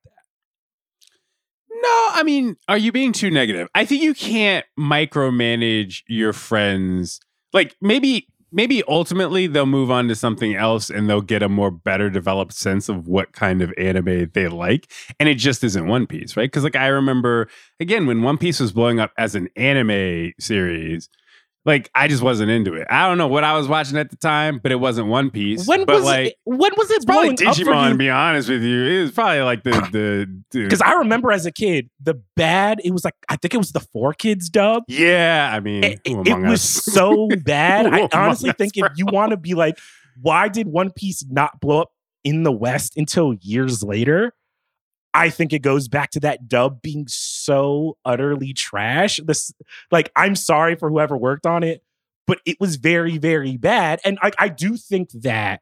[1.87, 3.69] No, I mean, are you being too negative?
[3.73, 7.21] I think you can't micromanage your friends.
[7.53, 11.71] Like maybe maybe ultimately they'll move on to something else and they'll get a more
[11.71, 14.91] better developed sense of what kind of anime they like.
[15.19, 16.49] And it just isn't One Piece, right?
[16.49, 17.47] Because like I remember
[17.79, 21.07] again when One Piece was blowing up as an anime series,
[21.67, 22.87] like I just wasn't into it.
[22.89, 25.67] I don't know what I was watching at the time, but it wasn't One Piece.
[25.67, 28.09] When but was like it, when was it probably blowing up for Digimon, to be
[28.09, 28.85] honest with you.
[28.85, 32.79] It was probably like the the Because I remember as a kid, the bad.
[32.83, 34.83] It was like I think it was the 4Kids dub.
[34.87, 36.61] Yeah, I mean, It, it was
[36.93, 37.85] so bad.
[37.85, 39.77] I honestly us, think if you want to be like,
[40.21, 41.91] why did One Piece not blow up
[42.23, 44.33] in the West until years later?
[45.13, 47.36] I think it goes back to that dub being so
[48.05, 49.19] utterly trash.
[49.25, 49.51] This,
[49.91, 51.83] like, I'm sorry for whoever worked on it,
[52.25, 53.99] but it was very, very bad.
[54.03, 55.61] And I, I do think that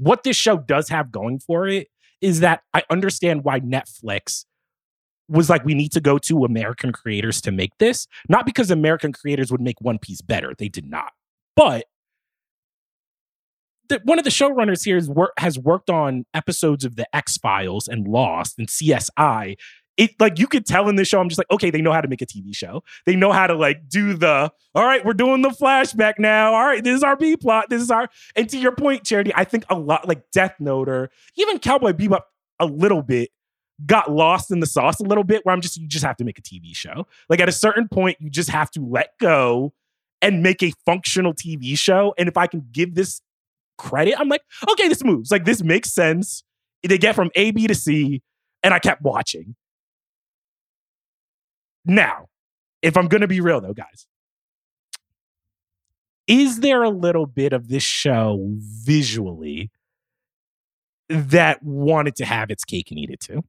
[0.00, 1.88] what this show does have going for it
[2.20, 4.44] is that I understand why Netflix
[5.28, 8.06] was like, we need to go to American creators to make this.
[8.28, 10.54] Not because American creators would make One Piece better.
[10.56, 11.12] They did not.
[11.56, 11.86] But
[14.04, 15.00] one of the showrunners here
[15.38, 19.56] has worked on episodes of the X Files and Lost and CSI.
[19.96, 22.00] It like you could tell in this show, I'm just like, okay, they know how
[22.00, 22.82] to make a TV show.
[23.04, 26.54] They know how to like do the all right, we're doing the flashback now.
[26.54, 27.68] All right, this is our B plot.
[27.68, 30.88] This is our and to your point, Charity, I think a lot like Death Note
[30.88, 32.22] or even Cowboy Bebop
[32.58, 33.30] a little bit
[33.86, 36.24] got lost in the sauce a little bit where I'm just you just have to
[36.24, 37.06] make a TV show.
[37.28, 39.72] Like at a certain point, you just have to let go
[40.20, 42.14] and make a functional TV show.
[42.16, 43.20] And if I can give this
[43.78, 45.30] credit, I'm like, okay, this moves.
[45.30, 46.44] Like this makes sense.
[46.82, 48.22] They get from A, B to C,
[48.62, 49.54] and I kept watching.
[51.84, 52.26] Now,
[52.82, 54.06] if I'm gonna be real though, guys,
[56.26, 58.48] is there a little bit of this show
[58.84, 59.70] visually
[61.08, 63.42] that wanted to have its cake and eat it too?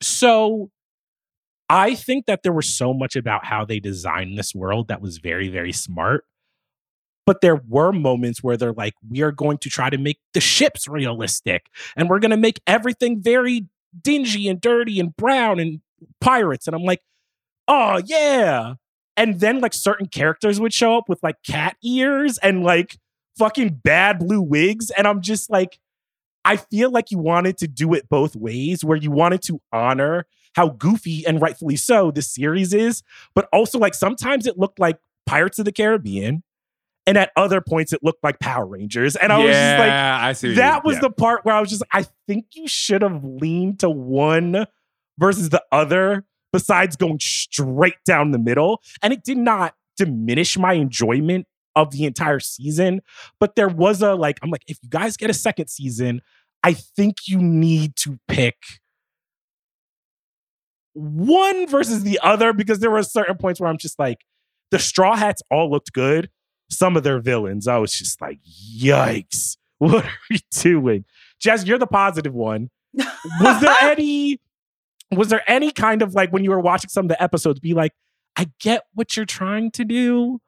[0.00, 0.70] So
[1.68, 5.18] I think that there was so much about how they designed this world that was
[5.18, 6.24] very, very smart.
[7.26, 10.40] But there were moments where they're like, we are going to try to make the
[10.40, 13.66] ships realistic and we're going to make everything very
[14.02, 15.80] dingy and dirty and brown and
[16.20, 16.66] pirates.
[16.66, 17.02] And I'm like,
[17.68, 18.74] oh, yeah.
[19.16, 22.98] And then like certain characters would show up with like cat ears and like
[23.38, 24.90] fucking bad blue wigs.
[24.90, 25.78] And I'm just like,
[26.44, 30.26] I feel like you wanted to do it both ways, where you wanted to honor
[30.56, 33.02] how goofy and rightfully so this series is,
[33.34, 36.42] but also like sometimes it looked like Pirates of the Caribbean,
[37.06, 39.16] and at other points it looked like Power Rangers.
[39.16, 40.54] And I was just like, Yeah, I see.
[40.54, 41.00] that was Yeah.
[41.02, 44.66] the part where I was just I think you should have leaned to one
[45.18, 48.80] versus the other, besides going straight down the middle.
[49.02, 53.00] And it did not diminish my enjoyment of the entire season.
[53.40, 56.20] But there was a like, I'm like, if you guys get a second season,
[56.62, 58.56] I think you need to pick
[60.94, 64.18] one versus the other because there were certain points where I'm just like,
[64.70, 66.30] the Straw Hats all looked good.
[66.70, 71.04] Some of their villains, I was just like, yikes, what are we doing?
[71.40, 72.70] Jess, you're the positive one.
[73.40, 74.40] Was there any,
[75.10, 77.74] was there any kind of like when you were watching some of the episodes, be
[77.74, 77.92] like,
[78.36, 80.40] I get what you're trying to do,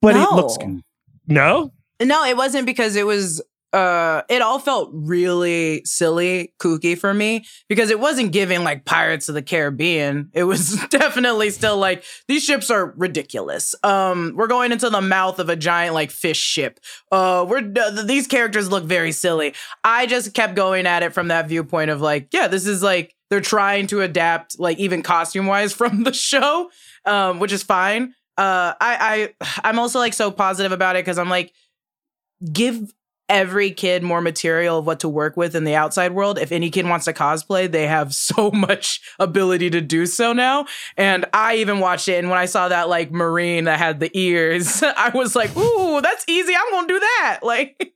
[0.00, 0.82] but it looks good.
[1.26, 1.72] No?
[2.00, 3.42] No, it wasn't because it was
[3.72, 9.28] uh it all felt really silly kooky for me because it wasn't giving like pirates
[9.28, 10.30] of the caribbean.
[10.34, 13.74] It was definitely still like these ships are ridiculous.
[13.82, 16.80] Um we're going into the mouth of a giant like fish ship.
[17.10, 19.54] Uh we're uh, these characters look very silly.
[19.84, 23.14] I just kept going at it from that viewpoint of like yeah this is like
[23.30, 26.70] they're trying to adapt like even costume wise from the show
[27.06, 28.14] um which is fine.
[28.36, 31.52] Uh i i i'm also like so positive about it because i'm like
[32.50, 32.90] give
[33.32, 36.38] every kid more material of what to work with in the outside world.
[36.38, 40.66] If any kid wants to cosplay, they have so much ability to do so now.
[40.96, 44.10] And I even watched it, and when I saw that like Marine that had the
[44.16, 46.54] ears, I was like, "Ooh, that's easy!
[46.54, 47.92] I'm gonna do that!" Like,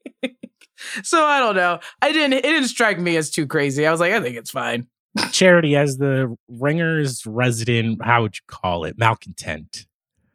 [1.03, 1.81] so I don't know.
[2.03, 2.35] I didn't.
[2.35, 3.87] It didn't strike me as too crazy.
[3.87, 4.87] I was like, I think it's fine.
[5.33, 8.99] Charity, as the Ringers resident, how would you call it?
[8.99, 9.87] Malcontent.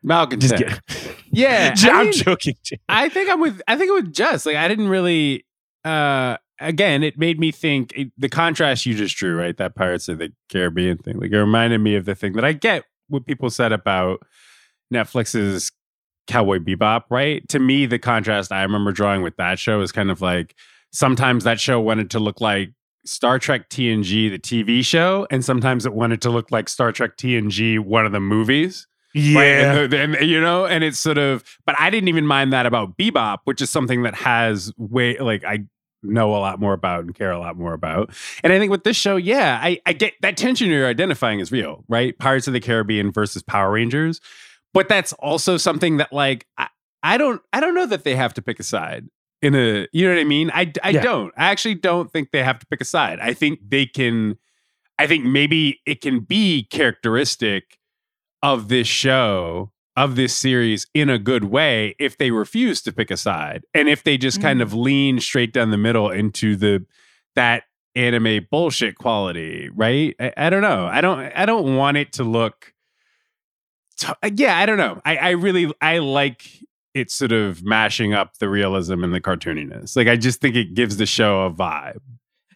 [0.03, 0.79] Malcontent.
[0.87, 1.73] Just Yeah.
[1.83, 2.55] I I'm joking.
[2.89, 3.61] I think I'm with.
[3.67, 4.45] I think I'm with Jess.
[4.45, 5.45] Like I didn't really.
[5.85, 9.57] uh Again, it made me think it, the contrast you just drew, right?
[9.57, 11.19] That Pirates of the Caribbean thing.
[11.19, 14.19] Like it reminded me of the thing that I get what people said about
[14.93, 15.71] Netflix's
[16.27, 17.47] Cowboy Bebop, right?
[17.49, 20.55] To me, the contrast I remember drawing with that show is kind of like
[20.91, 22.73] sometimes that show wanted to look like
[23.05, 27.17] Star Trek TNG, the TV show, and sometimes it wanted to look like Star Trek
[27.17, 28.87] TNG, one of the movies.
[29.13, 29.45] Right?
[29.93, 32.97] And, and, you know, and it's sort of, but I didn't even mind that about
[32.97, 35.65] Bebop, which is something that has way, like, I
[36.03, 38.11] know a lot more about and care a lot more about.
[38.43, 41.51] And I think with this show, yeah, I, I get that tension you're identifying is
[41.51, 42.17] real, right?
[42.17, 44.21] Pirates of the Caribbean versus Power Rangers.
[44.73, 46.67] But that's also something that, like, I,
[47.03, 49.07] I don't, I don't know that they have to pick a side
[49.41, 50.49] in a, you know what I mean?
[50.53, 51.01] I, I Yeah.
[51.01, 51.33] don't.
[51.35, 53.19] I actually don't think they have to pick a side.
[53.19, 54.37] I think they can,
[54.97, 57.77] I think maybe it can be characteristic
[58.43, 63.11] of this show of this series in a good way if they refuse to pick
[63.11, 64.83] a side and if they just kind of mm.
[64.83, 66.85] lean straight down the middle into the
[67.35, 70.15] that anime bullshit quality right?
[70.19, 70.85] I, I don't know.
[70.85, 72.73] I don't i don't want it to look
[73.97, 75.01] t- uh, yeah i don't know.
[75.03, 76.47] I i really i like
[76.93, 79.97] it sort of mashing up the realism and the cartooniness.
[79.97, 81.99] Like i just think it gives the show a vibe.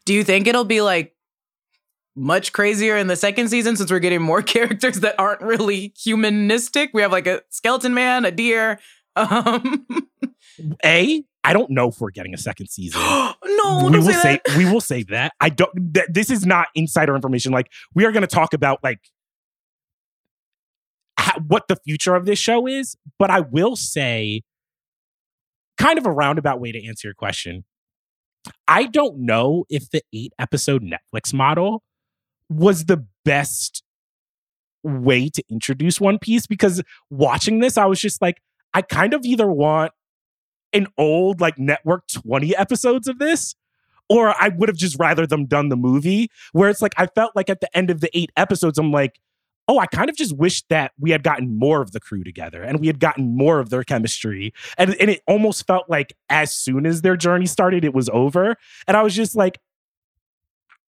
[0.06, 1.15] Do you think it'll be like
[2.16, 6.92] much crazier in the second season since we're getting more characters that aren't really humanistic?
[6.94, 8.80] We have like a skeleton man, a deer.
[9.18, 9.88] Um,
[10.84, 13.00] A, I don't know if we're getting a second season.
[13.46, 14.58] no, we will say say that.
[14.58, 15.32] we will say that.
[15.40, 15.94] I don't.
[15.94, 17.52] Th- this is not insider information.
[17.54, 19.00] Like we are going to talk about like
[21.18, 22.98] ha- what the future of this show is.
[23.20, 24.42] But I will say,
[25.78, 27.64] kind of a roundabout way to answer your question.
[28.68, 31.84] I don't know if the eight episode Netflix model
[32.50, 33.84] was the best
[34.84, 38.42] way to introduce One Piece because watching this, I was just like,
[38.74, 39.92] I kind of either want
[40.74, 43.56] an old like network 20 episodes of this
[44.10, 47.36] or I would have just rather them done the movie where it's like I felt
[47.36, 49.20] like at the end of the eight episodes I'm like
[49.68, 52.62] oh I kind of just wish that we had gotten more of the crew together
[52.62, 54.54] and we had gotten more of their chemistry.
[54.78, 58.58] And and it almost felt like as soon as their journey started it was over.
[58.88, 59.60] And I was just like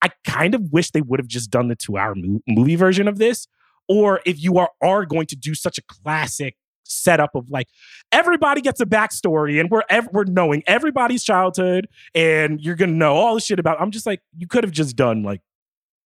[0.02, 3.08] I kind of wish they would have just done the 2 hour mo- movie version
[3.08, 3.48] of this
[3.88, 7.68] or if you are are going to do such a classic setup of like
[8.12, 13.14] everybody gets a backstory and we're ev- we're knowing everybody's childhood and you're gonna know
[13.14, 15.42] all the shit about i'm just like you could have just done like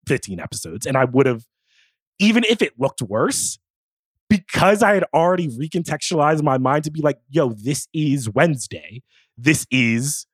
[0.07, 1.45] 15 episodes and i would have
[2.19, 3.59] even if it looked worse
[4.31, 9.03] because i had already recontextualized my mind to be like yo this is wednesday.
[9.37, 10.27] This is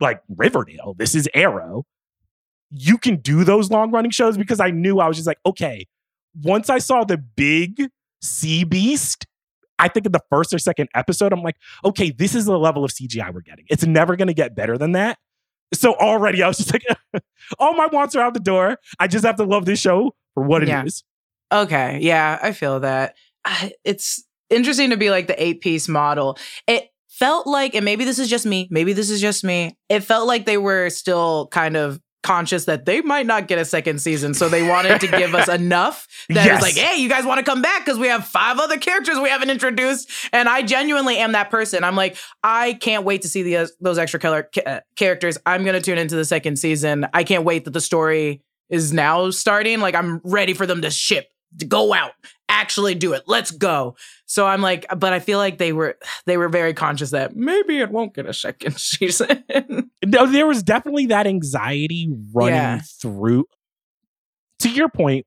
[0.00, 0.94] like riverdale.
[0.96, 1.84] This is arrow
[2.70, 5.86] you can do those long running shows because i knew i was just like okay
[6.42, 7.88] once i saw the big
[8.22, 9.26] sea beast
[9.80, 11.56] I think in the first or second episode, I'm like,
[11.86, 13.64] okay, this is the level of CGI we're getting.
[13.70, 15.18] It's never going to get better than that.
[15.72, 16.84] So already I was just like,
[17.58, 18.76] all my wants are out the door.
[18.98, 21.02] I just have to love this show for what it is.
[21.50, 21.60] Yeah.
[21.62, 23.16] Okay, yeah, I feel that.
[23.84, 26.38] It's interesting to be like the eight piece model.
[26.66, 29.76] It felt like, and maybe this is just me, maybe this is just me.
[29.88, 33.64] It felt like they were still kind of conscious that they might not get a
[33.64, 36.62] second season, so they wanted to give us enough that Yes.
[36.62, 39.18] it's like, hey, you guys want to come back because we have five other characters
[39.18, 41.82] we haven't introduced, and I genuinely am that person.
[41.84, 45.38] I'm like, I can't wait to see the uh, those extra color ca- uh, characters.
[45.46, 47.06] I'm gonna tune into the second season.
[47.14, 49.80] I can't wait that the story is now starting.
[49.80, 51.26] Like, I'm ready for them to ship,
[51.58, 52.12] to go out,
[52.50, 53.22] actually do it.
[53.26, 53.96] Let's go.
[54.26, 57.78] So I'm like, but I feel like they were they were very conscious that maybe
[57.78, 59.44] it won't get a second season.
[60.04, 62.80] No, there was definitely that anxiety running Yeah.
[63.00, 63.44] through.
[64.60, 65.24] To your point,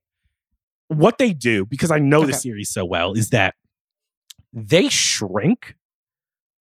[0.90, 3.56] what they do, because I know the series so well, is that
[4.52, 5.76] they shrink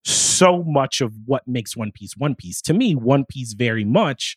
[0.04, 2.60] so much of what makes One Piece One Piece.
[2.62, 4.36] To me, One Piece very much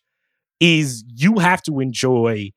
[0.60, 2.50] is you have to enjoy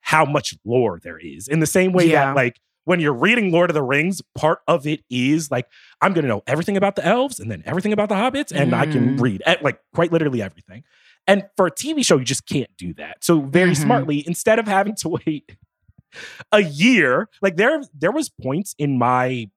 [0.00, 1.48] how much lore there is.
[1.48, 2.26] In the same way Yeah.
[2.26, 2.56] that like
[2.88, 5.66] when you're reading Lord of the Rings, part of it is like
[6.00, 8.74] I'm going to know everything about the elves and then everything about the hobbits and
[8.74, 9.20] I can Mm.
[9.20, 10.84] read eh, like quite literally everything.
[11.26, 13.22] And for a TV show you just can't do that.
[13.22, 13.82] So very Mhm.
[13.82, 15.52] smartly instead of having to wait
[16.52, 19.50] a year, like there there was points in my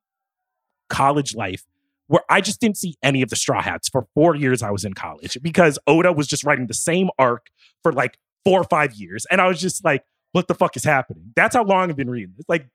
[0.89, 1.63] college life
[2.07, 4.83] where I just didn't see any of the Straw Hats for four years I was
[4.83, 7.47] in college because Oda was just writing the same arc
[7.83, 9.25] for like four or five years.
[9.31, 10.03] And I was just like,
[10.33, 11.31] what the fuck is happening?
[11.37, 12.45] That's how long I've been reading this.
[12.49, 12.67] Like,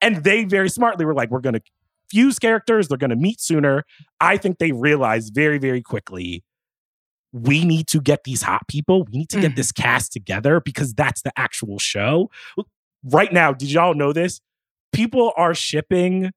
[0.00, 1.62] and they very smartly were like, we're going to
[2.10, 3.84] fuse characters, they're going to meet sooner.
[4.20, 6.42] I think they realized very, very quickly
[7.30, 9.56] we need to get these hot people, we need to get Mhm.
[9.56, 12.30] this cast together because that's the actual show.
[13.04, 14.40] Right now, did y'all know this?
[14.94, 16.30] People are shipping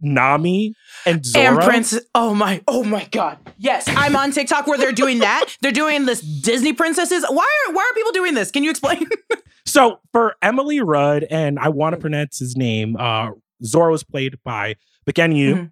[0.00, 0.74] Nami
[1.04, 1.44] and Zoro.
[1.44, 3.36] And Prince, oh my, oh my God.
[3.58, 5.56] Yes, I'm on TikTok where they're doing that.
[5.60, 7.24] They're doing this Disney princesses.
[7.28, 8.50] Why are why are people doing this?
[8.50, 9.06] Can you explain?
[9.66, 13.30] So for Emily Rudd, and I want to pronounce his name, uh,
[13.64, 14.76] Zoro was played by
[15.08, 15.54] Mackenyu.
[15.54, 15.70] Mhm.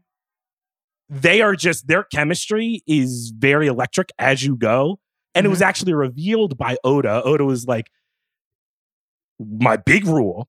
[1.10, 4.98] They are just their chemistry is very electric as you go,
[5.34, 7.22] and it was actually revealed by Oda.
[7.22, 7.90] Oda was like,
[9.38, 10.48] "My big rule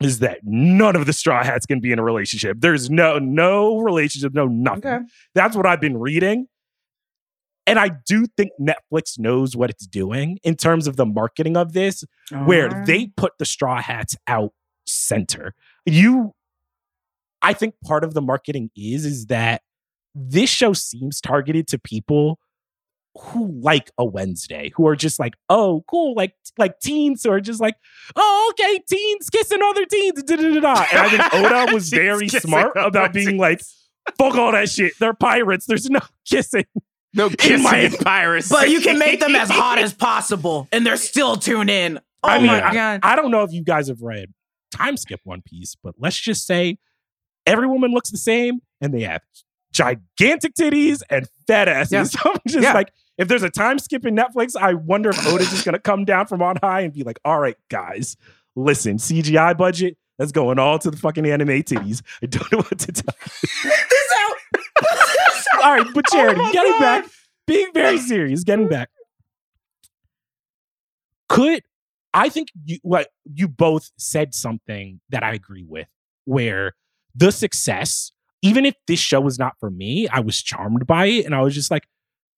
[0.00, 2.58] is that none of the Straw Hats can be in a relationship.
[2.60, 4.82] There's no no relationship, no nothing."
[5.34, 6.48] That's what I've been reading.
[7.68, 11.72] And I do think Netflix knows what it's doing in terms of the marketing of
[11.72, 12.04] this
[12.44, 14.52] where they put the straw hats out
[14.86, 15.54] center.
[15.86, 16.32] You
[17.42, 19.62] I think part of the marketing is is that
[20.14, 22.38] this show seems targeted to people
[23.16, 27.40] who like a Wednesday, who are just like, oh, cool, like like teens who are
[27.40, 27.74] just like,
[28.16, 30.86] oh, okay, teens kissing other teens, da da da da.
[30.92, 33.40] And I think Oda was very smart about being teens.
[33.40, 33.60] like,
[34.18, 34.92] fuck all that shit.
[34.98, 35.66] They're pirates.
[35.66, 36.64] There's no kissing.
[37.14, 38.54] No kissing my- and piracy.
[38.54, 41.98] but you can make them as hot as possible, and they're still tune in.
[42.22, 43.00] Oh I mean, my I- God.
[43.02, 44.32] I don't know if you guys have read
[44.72, 46.78] Time Skip One Piece, but let's just say
[47.46, 49.22] every woman looks the same and they have
[49.72, 51.92] gigantic titties and fat asses.
[51.92, 52.04] Yeah.
[52.04, 52.72] So I'm just Yeah.
[52.74, 56.04] like, if there's a time skip in Netflix, I wonder if Oda's just gonna come
[56.04, 58.16] down from on high and be like, all right, guys,
[58.54, 62.02] listen, CGI budget, that's going all to the fucking anime titties.
[62.22, 63.14] I don't know what to tell
[63.64, 63.70] you.
[65.62, 66.80] All right, but Charity, Oh getting God.
[66.80, 67.06] back,
[67.46, 68.90] being very serious, getting back.
[71.28, 71.62] Could
[72.14, 75.88] I think you what you both said something that I agree with,
[76.24, 76.74] where
[77.14, 81.26] the success, even if this show was not for me, I was charmed by it,
[81.26, 81.86] and I was just like,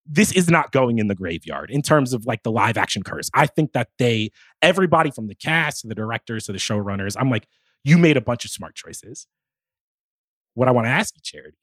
[0.07, 3.31] this is not going in the graveyard in terms of like the live action curse.
[3.33, 7.31] I think that they, everybody from the cast to the directors to the showrunners, I'm
[7.31, 7.47] like,
[7.85, 9.27] you made a bunch of smart choices.
[10.55, 11.57] What I want to ask you, Charity,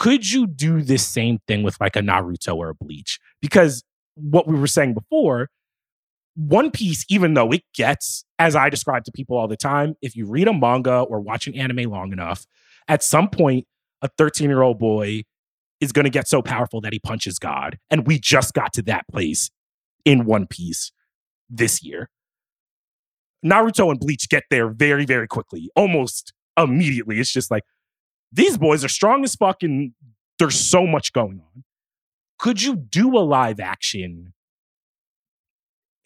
[0.00, 3.20] could you do this same thing with like a Naruto or a Bleach?
[3.42, 3.84] Because
[4.14, 5.50] what we were saying before,
[6.34, 10.16] One Piece, even though it gets, as I describe to people all the time, if
[10.16, 12.46] you read a manga or watch an anime long enough,
[12.88, 13.66] at some point,
[14.00, 15.24] a 13 year old boy
[15.82, 17.78] is going to get so powerful that he punches God.
[17.90, 19.50] And we just got to that place
[20.06, 20.92] in One Piece
[21.50, 22.08] this year.
[23.44, 27.20] Naruto and Bleach get there very, very quickly, almost immediately.
[27.20, 27.64] It's just like,
[28.32, 29.92] these boys are strong as fuck and
[30.38, 31.64] there's so much going on.
[32.38, 34.32] Could you do a live action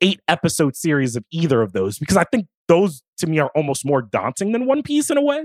[0.00, 1.98] eight episode series of either of those?
[1.98, 5.22] Because I think those to me are almost more daunting than One Piece in a
[5.22, 5.44] way.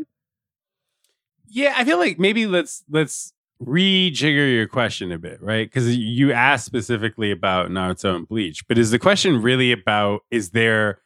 [1.47, 5.67] Yeah, I feel like maybe let's let's rejigger your question a bit, right?
[5.67, 10.51] Because you asked specifically about Naruto and Bleach, but is the question really about is
[10.51, 11.01] there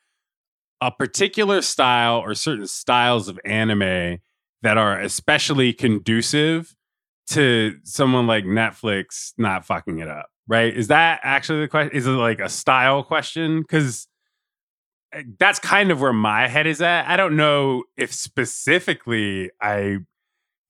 [0.82, 4.20] a particular style or certain styles of anime
[4.64, 6.76] that are especially conducive
[7.28, 10.76] to someone like Netflix not fucking it up, right?
[10.76, 11.96] Is that actually the question?
[11.96, 13.62] Is it like a style question?
[13.62, 14.08] Because
[15.14, 17.06] eh, that's kind of where my head is at.
[17.08, 20.00] I don't know if specifically I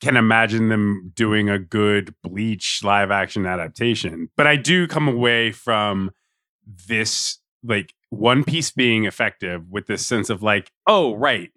[0.01, 5.51] can imagine them doing a good Bleach live action adaptation, but I do come away
[5.51, 6.11] from
[6.87, 11.51] this like One Piece being effective with this sense of like, oh, right.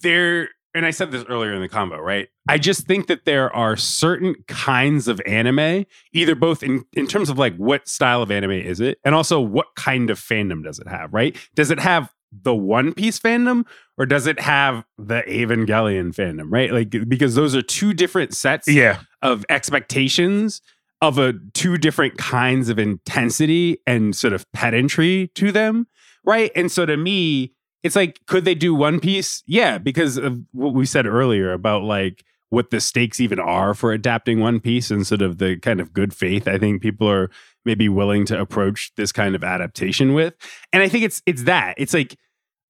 [0.00, 2.28] There, and I said this earlier in the combo, right?
[2.48, 7.30] I just think that there are certain kinds of anime, either both in, in terms
[7.30, 10.78] of like what style of anime is it, and also what kind of fandom does
[10.78, 11.36] it have, right?
[11.54, 13.64] Does it have the One Piece fandom
[13.96, 16.70] or does it have the Evangelion fandom, right?
[16.72, 19.00] Like, because those are two different sets Yeah.
[19.22, 20.60] of expectations
[21.00, 25.86] of a two different kinds of intensity and sort of pedantry to them,
[26.24, 26.50] right?
[26.56, 29.42] And so to me, it's like, could they do One Piece?
[29.46, 33.92] Yeah, because of what we said earlier about like what the stakes even are for
[33.92, 37.30] adapting One Piece sort of the kind of good faith I think people are
[37.64, 40.34] maybe willing to approach this kind of adaptation with.
[40.72, 41.74] And I think it's it's that.
[41.76, 42.16] It's like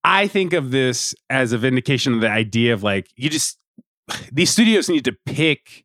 [0.04, 3.58] I think of this as a vindication of the idea of like you just
[4.32, 5.84] these studios need to pick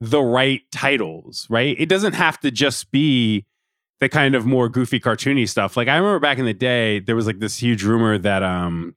[0.00, 1.76] the right titles, right?
[1.78, 3.46] It doesn't have to just be
[4.00, 5.76] the kind of more goofy cartoony stuff.
[5.76, 8.94] Like I remember back in the day there was like this huge rumor that um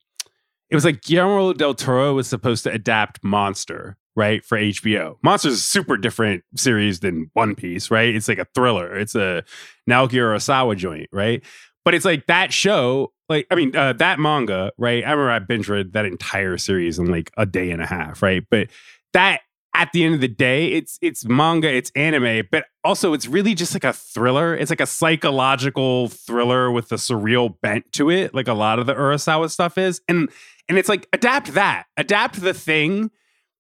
[0.69, 5.17] it was like Guillermo del Toro was supposed to adapt Monster, right, for HBO.
[5.21, 8.15] Monster's a super different series than One Piece, right?
[8.15, 8.97] It's like a thriller.
[8.97, 9.43] It's a
[9.87, 11.43] Naoki Urasawa joint, right?
[11.85, 15.03] But it's like that show, like I mean, uh, that manga, right?
[15.05, 18.23] I remember I binge read that entire series in like a day and a half,
[18.23, 18.43] right?
[18.49, 18.69] But
[19.11, 19.41] that
[19.76, 23.55] at the end of the day, it's it's manga, it's anime, but also it's really
[23.55, 24.55] just like a thriller.
[24.55, 28.86] It's like a psychological thriller with a surreal bent to it, like a lot of
[28.86, 30.01] the Urasawa stuff is.
[30.07, 30.30] And
[30.69, 33.09] and it's like adapt that, adapt the thing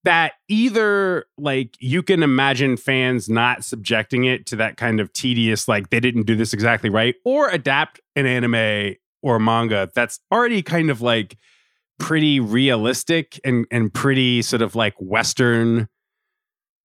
[0.03, 5.67] that either like you can imagine fans not subjecting it to that kind of tedious,
[5.67, 10.61] like they didn't do this exactly right, or adapt an anime or manga that's already
[10.61, 11.37] kind of like
[11.97, 15.87] pretty realistic and and pretty sort of like Western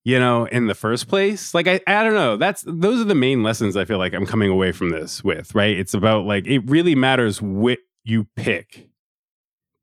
[0.08, 1.52] you know, in the first place.
[1.52, 2.38] Like I, I don't know.
[2.38, 5.54] That's those are the main lessons I feel like I'm coming away from this with,
[5.54, 5.78] right?
[5.78, 8.88] It's about like it really matters what you pick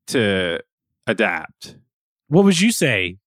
[0.08, 0.58] to
[1.06, 1.76] adapt.
[2.26, 3.18] What would you say?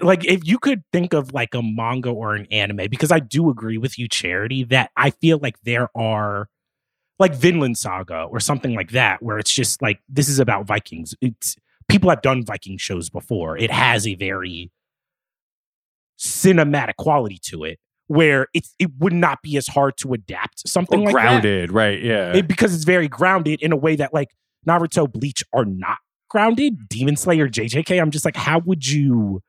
[0.00, 3.50] Like if you could think of like a manga or an anime, because I do
[3.50, 6.48] agree with you, Charity, that I feel like there are
[7.18, 11.16] like Vinland Saga or something like that, where it's just like this is about Vikings.
[11.20, 11.56] It's
[11.88, 13.58] people have done Viking shows before.
[13.58, 14.70] It has a very
[16.22, 21.00] cinematic quality to it where it's it would not be as hard to adapt something
[21.00, 22.00] Or like grounded, right?
[22.02, 22.34] Yeah.
[22.36, 24.28] It- because it's very grounded in a way that like
[24.68, 25.98] Naruto Bleach are not
[26.30, 29.42] grounded Demon Slayer JJK I'm just like how would you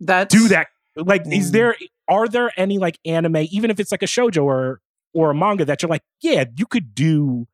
[0.00, 1.52] That's do that like is Mm.
[1.52, 1.76] there
[2.08, 4.80] are there any like anime even if it's like a shojo or
[5.14, 7.46] or a manga that you're like yeah you could do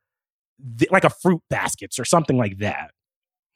[0.78, 2.90] th- like a fruit baskets or something like that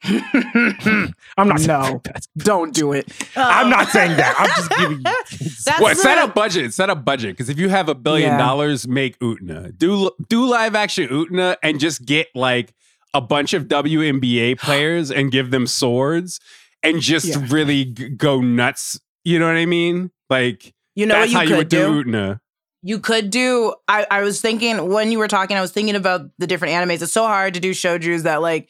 [0.04, 1.82] I'm not No.
[1.82, 2.28] fruit baskets.
[2.38, 3.10] Don't do it.
[3.36, 3.70] I'm oh.
[3.70, 4.34] not saying that.
[4.38, 5.02] I'm just giving you.
[5.64, 6.72] That's What set the- up budget?
[6.74, 8.38] Set up budget because if you have a billion Yeah.
[8.38, 9.76] dollars, make Utena.
[9.76, 12.74] Do do live action Utena and just get like
[13.14, 16.40] a bunch of WNBA players and give them swords
[16.82, 17.46] and just Yeah.
[17.48, 19.00] really g- go nuts.
[19.24, 20.10] You know what I mean?
[20.30, 22.04] Like You know that's what how you you could would do?
[22.04, 22.40] do Utena.
[22.82, 23.74] You could do.
[23.88, 27.02] I, I was thinking when you were talking, I was thinking about the different animes.
[27.02, 28.68] It's so hard to do shoujos that like,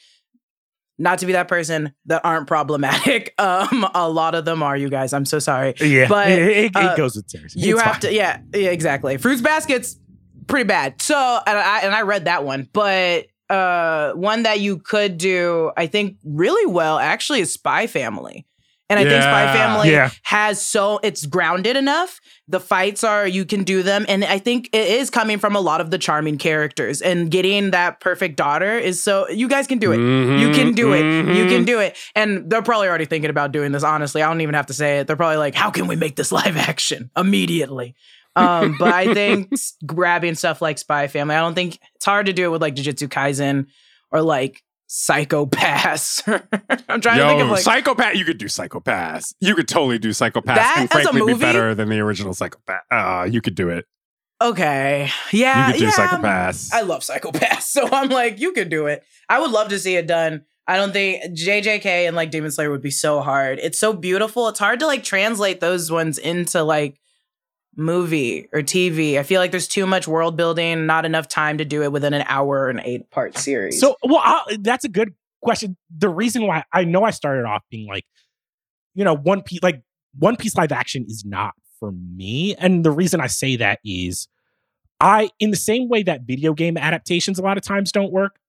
[0.99, 3.35] not to be that person that aren't problematic.
[3.39, 4.77] Um, a lot of them are.
[4.77, 5.75] You guys, I'm so sorry.
[5.81, 7.55] Yeah, But, it, it, it uh, goes with tears.
[7.55, 8.01] You It's have fine.
[8.03, 9.17] to, yeah, yeah, exactly.
[9.17, 9.97] Fruits baskets,
[10.49, 11.01] pretty bad.
[11.01, 15.71] So, and I and I read that one, but uh, one that you could do,
[15.77, 18.45] I think, really well actually is Spy Family.
[18.91, 20.11] And I think Spy Family Yeah.
[20.23, 22.21] has so it's grounded enough.
[22.49, 25.61] The fights are you can do them, and I think it is coming from a
[25.61, 27.03] lot of the charming characters.
[27.03, 29.99] And getting that perfect daughter is so you guys can do it.
[29.99, 31.05] You can do it.
[31.37, 31.97] You can do it.
[32.15, 33.83] And they're probably already thinking about doing this.
[33.83, 35.07] Honestly, I don't even have to say it.
[35.07, 37.95] They're probably like, "How can we make this live action immediately?"
[38.37, 39.51] Um, but I think
[39.87, 42.77] grabbing stuff like Spy Family, I don't think it's hard to do it with like
[42.77, 43.67] Jujutsu Kaisen
[44.13, 46.23] or like Psycho-Pass.
[46.27, 48.17] I'm trying to think of Yo, like Psycho-Pass.
[48.17, 49.35] You could do Psycho-Pass.
[49.41, 52.83] You could totally do Psycho-Pass, That and frankly, be better than the original Psycho-Pass.
[52.91, 53.85] Uh, you could do it.
[54.43, 55.91] okay, yeah, You could do yeah.
[55.93, 56.71] Psycho-Pass.
[56.73, 59.05] I love Psycho-Pass, so I'm like, you could do it.
[59.29, 60.43] I would love to see it done.
[60.67, 63.59] I don't think JJK and like Demon Slayer would be so hard.
[63.63, 64.49] It's so beautiful.
[64.49, 66.99] It's hard to like translate those ones into like
[67.79, 69.19] movie or TV.
[69.19, 72.13] I feel like there's too much world building, not enough time to do it within
[72.13, 73.81] an hour or an eight part series.
[73.81, 75.77] So, well, i that's a good question.
[75.97, 78.05] The reason why I know I started off being like,
[78.95, 79.83] you know, One Piece, like
[80.19, 84.27] One Piece live action is not for me, and the reason I say that is,
[85.01, 88.41] I, in the same way that video game adaptations a lot of times don't work,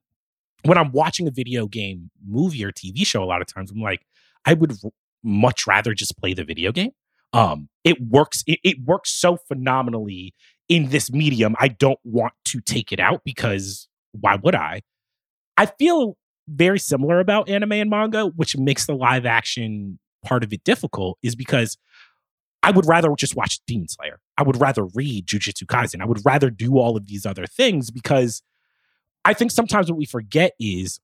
[0.64, 3.80] when I'm watching a video game movie or TV show, a lot of times I'm
[3.80, 4.02] like,
[4.46, 4.74] I would
[5.24, 6.92] much rather just play the video game.
[7.34, 8.44] Um, it works.
[8.48, 10.34] It, it works so phenomenally
[10.68, 11.56] in this medium.
[11.60, 14.82] I don't want to take it out because why would I?
[15.58, 16.18] I feel
[16.48, 21.18] very similar about anime and manga, which makes the live action part of it difficult,
[21.22, 21.78] is because
[22.64, 24.20] I would rather just watch Demon Slayer.
[24.38, 26.02] I would rather read Jujutsu Kaisen.
[26.02, 28.42] I would rather do all of these other things because
[29.24, 31.00] I think sometimes what we forget is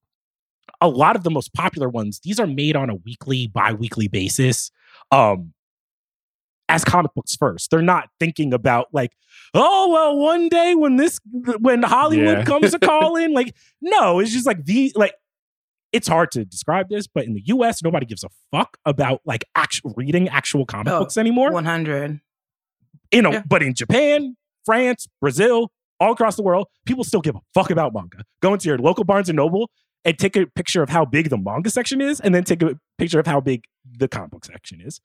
[0.81, 4.07] a lot of the most popular ones, these are made on a weekly, bi weekly
[4.07, 4.71] basis.
[5.11, 5.53] Um,
[6.69, 7.69] as comic books first.
[7.71, 9.11] They're not thinking about like,
[9.53, 11.19] oh well, one day when this
[11.59, 12.43] when Hollywood Yeah.
[12.43, 15.13] comes to call in, like, no, it's just like the like
[15.91, 19.45] it's hard to describe this, but in the US, nobody gives a fuck about like
[19.55, 21.51] actual reading actual comic Oh, books anymore.
[21.51, 22.19] 100.
[23.13, 23.43] You know, yeah.
[23.47, 24.35] but in Japan,
[24.65, 28.23] France, Brazil, all across the world, people still give a fuck about manga.
[28.41, 29.69] Go into your local Barnes and Noble
[30.05, 32.79] and take a picture of how big the manga section is, and then take a
[32.97, 33.63] picture of how big
[33.97, 35.01] the comic book section is.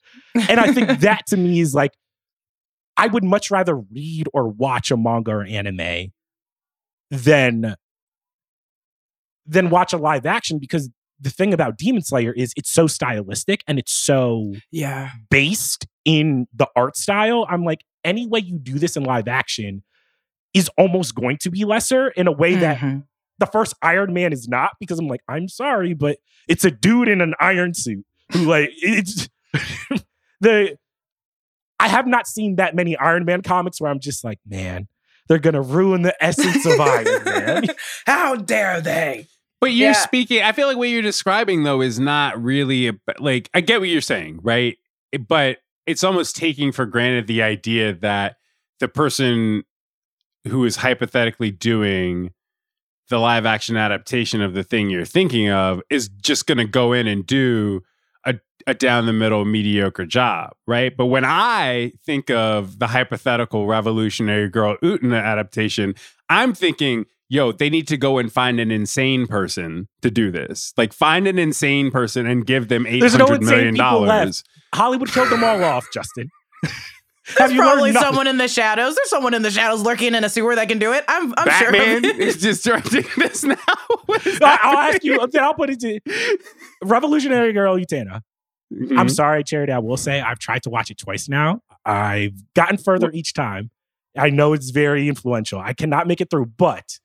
[0.47, 1.91] And I think that to me is like,
[2.97, 6.11] I would much rather read or watch a manga or anime
[7.09, 7.75] than
[9.45, 10.89] than watch a live action because
[11.19, 15.11] the thing about Demon Slayer is it's so stylistic and it's so Yeah.
[15.29, 17.45] based in the art style.
[17.49, 19.83] I'm like, any way you do this in live action
[20.53, 23.03] is almost going to be lesser in a way that Mhm.
[23.41, 26.17] The first Iron Man is not, because I'm like, I'm sorry, but
[26.47, 29.27] it's a dude in an iron suit who like it's
[30.39, 30.77] the
[31.79, 34.87] I have not seen that many Iron Man comics where I'm just like, man,
[35.27, 37.63] they're gonna ruin the essence of Iron Man.
[38.05, 39.27] How dare they?
[39.59, 39.93] But you're Yeah.
[39.93, 40.41] speaking.
[40.43, 43.49] I feel like what you're describing though is not really a, like.
[43.53, 44.77] I get what you're saying, right?
[45.27, 48.37] But it's almost taking for granted the idea that
[48.79, 49.63] the person
[50.47, 52.31] who is hypothetically doing
[53.11, 56.93] the live action adaptation of the thing you're thinking of is just going to go
[56.93, 57.81] in and do
[58.25, 58.35] a,
[58.65, 60.95] a down the middle mediocre job, right?
[60.97, 65.93] But when I think of the hypothetical Revolutionary Girl Utena adaptation,
[66.29, 70.73] I'm thinking, yo, they need to go and find an insane person to do this.
[70.77, 73.99] Like, find an insane person and give them eight There's no hundred insane million people
[74.01, 74.09] left.
[74.21, 74.43] dollars.
[74.73, 76.29] Hollywood killed them all off, Justin.
[77.27, 78.07] There's Have you probably learned nothing?
[78.07, 78.95] someone in the shadows.
[78.95, 81.03] There's someone in the shadows lurking in a sewer that can do it.
[81.07, 81.71] I'm, I'm sure.
[81.71, 82.19] Batman of it.
[82.19, 83.55] is just directing this now.
[83.67, 85.19] I- I'll ask you.
[85.31, 85.99] Then I'll put it to
[86.83, 88.21] Revolutionary Girl Utena.
[88.73, 88.97] Mhm.
[88.97, 89.71] I'm sorry, Charity.
[89.73, 91.61] I will say I've tried to watch it twice now.
[91.85, 93.69] I've gotten further each time.
[94.17, 95.59] I know it's very influential.
[95.59, 96.99] I cannot make it through, but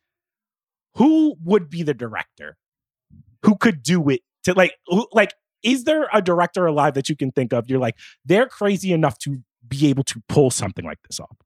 [0.95, 2.57] who would be the director?
[3.45, 7.17] Who could do it to like who, like is there a director alive that you
[7.17, 7.69] can think of?
[7.69, 9.39] You're like, they're crazy enough to
[9.69, 11.37] be able to pull something like this off.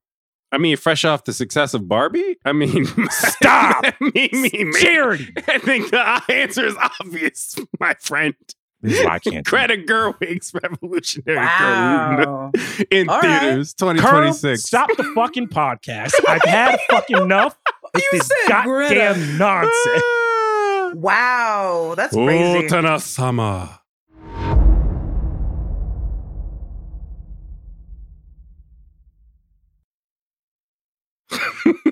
[0.53, 2.37] I mean, fresh off the success of Barbie.
[2.43, 3.85] I mean, Stop!
[4.01, 4.73] me, me, me.
[4.73, 5.31] Charity.
[5.47, 8.33] I think the answer is obvious, my friend.
[8.81, 9.33] This is why I can't.
[9.35, 9.45] do it.
[9.45, 12.51] Greta Gerwig's Revolutionary Wow.
[12.51, 12.51] Girl
[12.89, 13.39] in All right.
[13.41, 14.63] theaters, Colonel, 2026.
[14.63, 16.13] stop the fucking podcast.
[16.27, 17.55] I've had fucking enough
[17.93, 19.37] with You this said goddamn Greta.
[19.37, 20.03] nonsense.
[20.03, 20.91] Ah.
[20.95, 21.93] Wow.
[21.95, 22.67] That's Oh, crazy.
[22.67, 23.80] Tana-sama.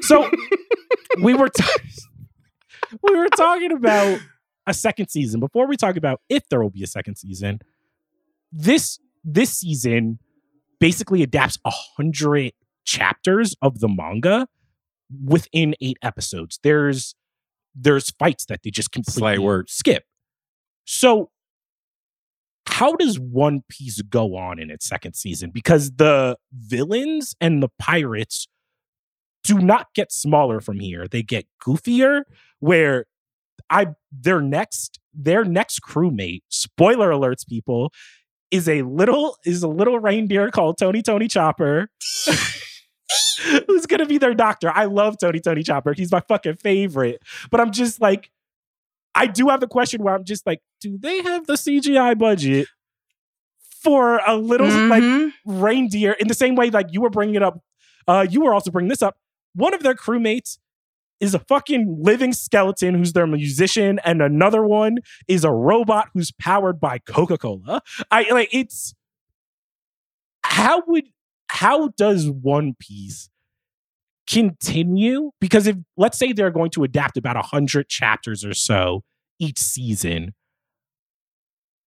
[0.01, 0.29] So
[1.21, 1.75] we were ta-
[3.03, 4.19] we were talking about
[4.67, 7.59] a second season before we talk about if there will be a second season.
[8.51, 10.19] This this season
[10.79, 12.53] basically adapts a hundred
[12.85, 14.47] chapters of the manga
[15.23, 16.59] within eight episodes.
[16.63, 17.15] There's
[17.75, 20.03] there's fights that they just completely skip.
[20.85, 21.29] So
[22.65, 25.51] how does One Piece go on in its second season?
[25.51, 28.47] Because the villains and the pirates
[29.43, 31.07] do not get smaller from here.
[31.07, 32.23] They get goofier
[32.59, 33.05] where
[33.69, 37.91] I their next their next crewmate, spoiler alerts people,
[38.51, 41.89] is a little is a little reindeer called Tony Tony Chopper.
[43.67, 44.69] Who's gonna be their doctor?
[44.73, 45.93] I love Tony Tony Chopper.
[45.93, 47.21] He's my fucking favorite.
[47.49, 48.29] But I'm just like,
[49.15, 52.67] I do have the question where I'm just like, do they have the CGI budget
[53.81, 55.31] for a little like Mhm.
[55.45, 57.61] reindeer in the same way like you were bringing it up
[58.09, 59.17] uh you were also bringing this up
[59.53, 60.57] one of their crewmates
[61.19, 64.97] is a fucking living skeleton who's their musician and another one
[65.27, 67.81] is a robot who's powered by coca-cola.
[68.09, 68.93] I like it's
[70.43, 71.05] how would
[71.47, 73.29] how does one piece
[74.29, 75.31] continue?
[75.41, 79.03] Because if let's say they're going to adapt about 100 chapters or so
[79.39, 80.33] each season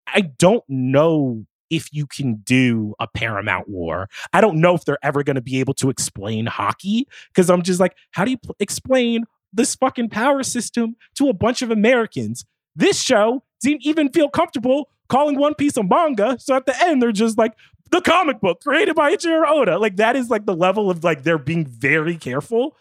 [0.07, 4.09] i don't know if you can do a Paramount War.
[4.35, 7.63] I don't know if they're ever going to be able to explain haki because I'm
[7.63, 11.71] just like, how do you pl- explain this fucking power system to a bunch of
[11.71, 12.45] Americans?
[12.77, 16.37] This show didn't even feel comfortable calling One Piece a manga.
[16.39, 17.55] So at the end, they're just like,
[17.91, 19.79] the comic book created by Eiichiro Oda.
[19.79, 22.77] Like, that is like the level of like they're being very careful.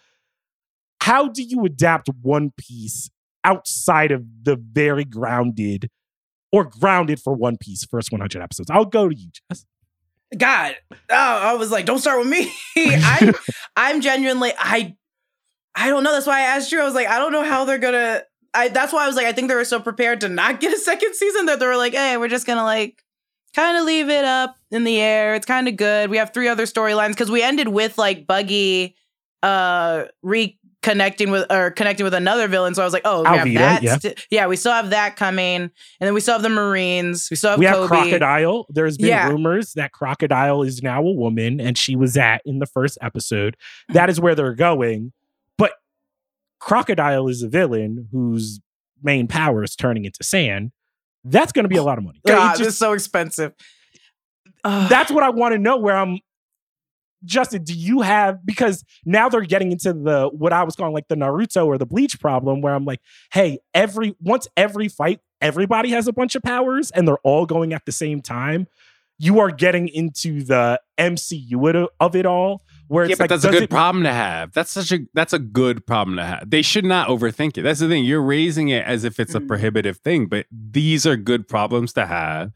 [1.02, 3.10] How do you adapt One Piece
[3.44, 5.90] outside of the very grounded
[6.52, 8.70] or grounded for One Piece first 100 episodes?
[8.70, 9.66] I'll go to you, Jess.
[10.38, 12.52] God, oh, I was like, don't start with me.
[12.78, 13.34] I,
[13.76, 14.96] I'm genuinely, I,
[15.76, 16.12] I don't know.
[16.12, 16.80] That's why I asked you.
[16.80, 18.24] I was like, I don't know how they're gonna.
[18.54, 18.68] I.
[18.68, 20.78] That's why I was like, I think they were so prepared to not get a
[20.78, 23.04] second season that they were like, hey, we're just gonna like
[23.56, 25.36] kind of leave it up in the air.
[25.36, 26.10] It's kind of good.
[26.10, 28.96] We have three other storylines because we ended with like Buggy,
[29.44, 32.74] uh, re connecting with or connecting with another villain.
[32.74, 33.84] So I was like, oh, we have that.
[33.84, 33.98] yeah.
[33.98, 37.30] sti- yeah, we still have that coming, and then we still have the Marines.
[37.30, 37.88] We still have we have Koby.
[37.88, 38.66] Crocodile.
[38.70, 39.30] There's been Yeah.
[39.30, 43.56] rumors that Crocodile is now a woman, and she was at in the first episode.
[43.56, 43.94] Mm-hmm.
[43.94, 45.14] That is where they're going.
[45.58, 45.74] But
[46.60, 48.60] Crocodile is a villain whose
[49.04, 50.72] main power is turning into sand.
[51.24, 52.20] That's going to be a oh, lot of money.
[52.26, 53.54] Like, God, just- this is so expensive.
[54.64, 55.78] That's what I want to know.
[55.78, 56.20] Where I'm,
[57.24, 61.08] Justin, do you have because now they're getting into the what I was calling like
[61.08, 63.00] the Naruto or the Bleach problem, where I'm like,
[63.34, 67.74] hey, every once every fight, everybody has a bunch of powers and they're all going
[67.74, 68.68] at the same time.
[69.20, 73.44] You are getting into the MCU of it- all, where it's yeah, but like, that's
[73.46, 74.52] a good it- problem to have.
[74.54, 76.50] That's such a that's a good problem to have.
[76.50, 77.62] They should not overthink it.
[77.62, 78.04] That's the thing.
[78.04, 79.48] You're raising it as if it's a Mm.
[79.48, 82.52] prohibitive thing, but these are good problems to have.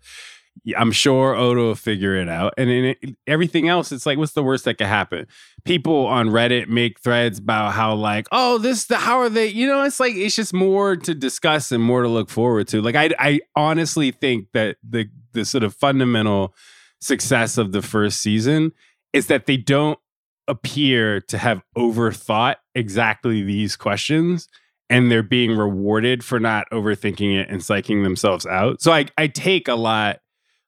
[0.78, 2.54] I'm sure Oda will figure it out.
[2.58, 5.28] And in it, everything else, it's like, what's the worst that could happen?
[5.64, 9.48] People on Reddit make threads about how, like, oh, this, the, how are they?
[9.48, 12.82] You know, it's like it's just more to discuss and more to look forward to.
[12.82, 16.56] Like, I, I honestly think that the the sort of fundamental
[17.02, 18.72] success of the first season
[19.14, 20.00] is that they don't
[20.48, 24.48] appear to have overthought exactly these questions
[24.90, 28.82] and they're being rewarded for not overthinking it and psyching themselves out.
[28.82, 30.20] So I I take a lot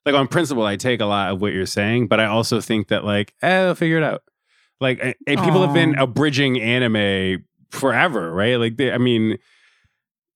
[0.08, 2.88] like on principle I take a lot of what you're saying, but I also think
[2.88, 4.22] that like eh, they'll figure it out.
[4.80, 8.56] Like and and people have been abridging anime forever, right?
[8.56, 9.38] Like they, I mean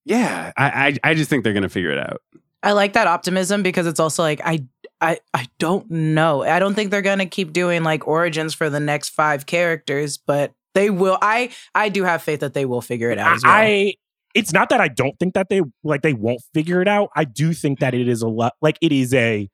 [0.04, 0.64] yeah, I,
[1.04, 2.20] I I just think they're gonna figure it out.
[2.62, 4.64] I like that optimism because it's also like I
[5.00, 6.42] I I don't know.
[6.42, 10.52] I don't think they're gonna keep doing like origins for the next five characters, but
[10.74, 11.18] they will.
[11.22, 13.34] I I do have faith that they will figure it out.
[13.36, 13.52] As well.
[13.52, 13.94] I
[14.34, 17.10] it's not that I don't think that they like they won't figure it out.
[17.14, 19.48] I do think that it is a lot like it is a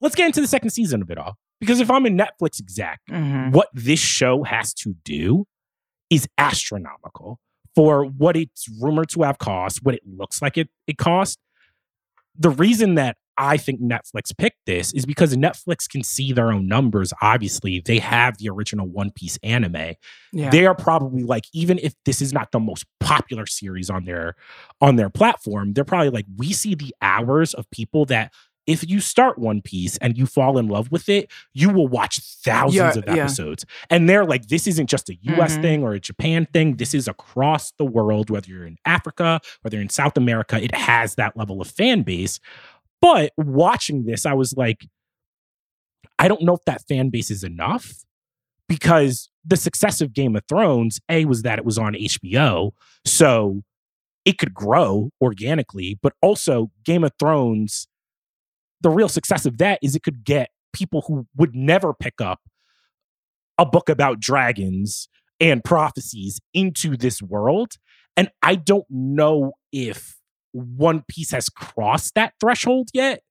[0.00, 1.36] let's get into the second season of it all.
[1.60, 3.52] Because if I'm a Netflix exec, Mhm.
[3.52, 5.46] what this show has to do
[6.08, 7.38] is astronomical
[7.74, 11.38] for what it's rumored to have cost, what it looks like it it cost.
[12.36, 16.66] The reason that I think Netflix picked this is because Netflix can see their own
[16.66, 17.12] numbers.
[17.22, 19.94] Obviously, they have the original One Piece anime
[20.32, 20.50] Yeah.
[20.50, 24.34] they are probably like even if this is not the most popular series on their
[24.80, 28.32] on their platform they're probably like we see the hours of people that
[28.66, 32.20] if you start one piece and you fall in love with it you will watch
[32.44, 33.22] thousands Yeah, of yeah.
[33.24, 35.62] episodes and they're like this isn't just a us Mhm.
[35.62, 39.76] thing or a japan thing this is across the world whether you're in africa whether
[39.76, 42.38] you're in south america it has that level of fan base
[43.00, 44.86] but watching this i was like
[46.18, 48.04] i don't know if that fan base is enough
[48.68, 52.70] because the success of Game of Thrones, A, was that it was on HBO.
[53.04, 53.62] So
[54.24, 57.88] it could grow organically, but also Game of Thrones,
[58.80, 62.40] the real success of that is it could get people who would never pick up
[63.58, 65.08] a book about dragons
[65.38, 67.72] and prophecies into this world.
[68.16, 70.18] And I don't know if
[70.52, 73.22] One Piece has crossed that threshold yet,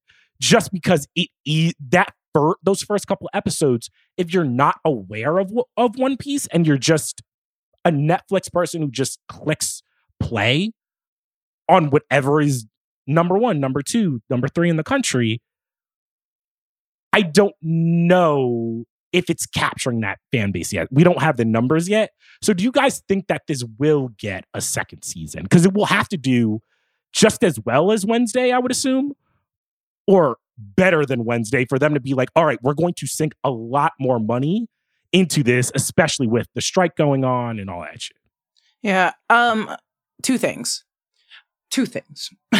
[0.41, 5.51] just because it is that fir- those first couple episodes if you're not aware of
[5.77, 7.21] of One Piece and you're just
[7.85, 9.81] a Netflix person who just clicks
[10.19, 10.71] play
[11.67, 12.65] on whatever is
[13.09, 15.41] number 1, number 2, number 3 in the country,
[17.11, 20.87] I don't know if it's capturing that fan base yet.
[20.91, 22.11] We don't have the numbers yet.
[22.41, 25.47] So do you guys think that this will get a second season?
[25.47, 26.61] Cuz it will have to do
[27.11, 29.13] just as well as Wednesday, I would assume,
[30.07, 33.33] or better than Wednesday for them to be like, all right, we're going to sink
[33.43, 34.67] a lot more money
[35.11, 38.17] into this, especially with the strike going on and all that shit.
[38.81, 39.13] Yeah.
[39.29, 39.75] Um,
[40.21, 40.83] two things.
[41.69, 42.29] Two things.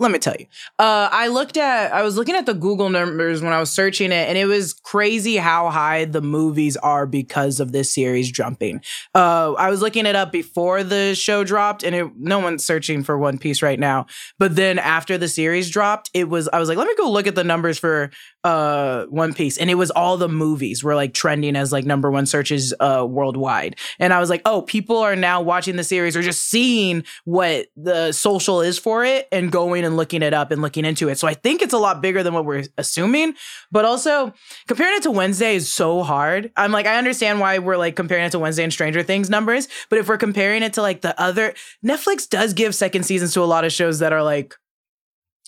[0.00, 0.46] Let me tell you.
[0.78, 4.12] Uh, I looked at, I was looking at the Google numbers when I was searching
[4.12, 8.80] it, and it was crazy how high the movies are because of this series jumping.
[9.12, 13.02] Uh, I was looking it up before the show dropped, and it, no one's searching
[13.02, 14.06] for One Piece right now.
[14.38, 17.26] But then after the series dropped, it was, I was like, let me go look
[17.26, 18.10] at the numbers for
[18.44, 22.08] uh One Piece, and it was all the movies were like trending as like number
[22.08, 23.74] one searches uh worldwide.
[23.98, 27.66] And I was like, oh, people are now watching the series or just seeing what
[27.76, 31.18] the social is for it and going and looking it up and looking into it.
[31.18, 33.34] So I think it's a lot bigger than what we're assuming.
[33.72, 34.32] But also
[34.68, 36.52] comparing it to Wednesday is so hard.
[36.56, 39.66] I'm like, I understand why we're like comparing it to Wednesday and Stranger Things numbers,
[39.90, 43.42] but if we're comparing it to like the other Netflix does give second seasons to
[43.42, 44.54] a lot of shows that are like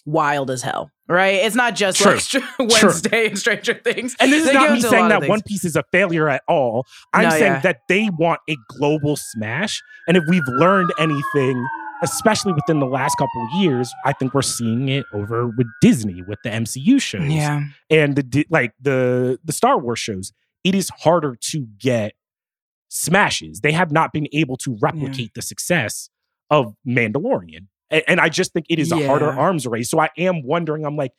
[0.07, 1.35] wild as hell, right?
[1.37, 2.13] It's not just True.
[2.59, 4.17] like Wednesday and Stranger Things.
[4.19, 5.43] And this is They not me it to a saying that One.
[5.43, 6.87] Piece is a failure at all.
[7.13, 7.61] I'm No, saying yeah.
[7.61, 9.81] that they want a global smash.
[10.09, 11.67] And if we've learned anything,
[12.03, 16.23] especially within the last couple of years, I think we're seeing it over with Disney
[16.27, 17.31] with the MCU shows.
[17.31, 17.65] Yeah.
[17.89, 20.33] and the like the the Star Wars shows,
[20.65, 22.15] it is harder to get
[22.89, 23.61] smashes.
[23.61, 26.11] They have not been able to replicate the success
[26.51, 27.69] of Mandalorian.
[27.91, 29.91] And, and I just think it is a harder arms race.
[29.91, 31.13] So I am wondering, I'm like,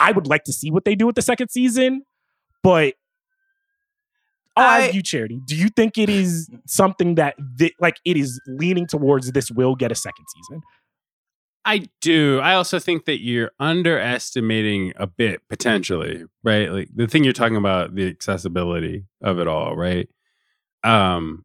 [0.00, 2.02] I would like to see what they do with the second season,
[2.62, 2.94] but
[4.56, 5.40] I'll I- ask you, Charity.
[5.44, 9.74] Do you think it is something that, thi- like, it is leaning towards this will
[9.74, 10.62] get a second season?
[11.66, 12.40] I do.
[12.40, 16.70] I also think that you're underestimating a bit potentially, right?
[16.70, 20.06] Like the thing you're talking about, the accessibility of it all, right?
[20.82, 21.44] Um,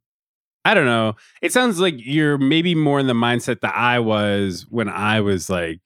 [0.65, 1.15] I don't know.
[1.41, 5.49] It sounds like you're maybe more in the mindset that I was when I was
[5.49, 5.79] like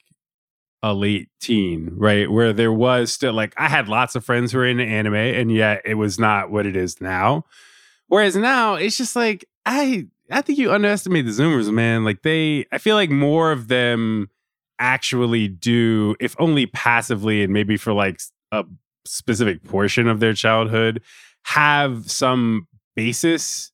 [0.83, 2.29] a late teen, right?
[2.29, 5.51] Where there was still like I had lots of friends who were into anime, and
[5.51, 7.45] yet it was not what it is now.
[8.07, 12.03] Whereas now it's just like I I think you underestimate the Zoomers, man.
[12.03, 14.29] Like they, I feel like more of them
[14.77, 18.19] actually do, if only passively, and maybe for like
[18.51, 18.65] a
[19.05, 21.01] specific portion of their childhood,
[21.45, 23.71] have some basis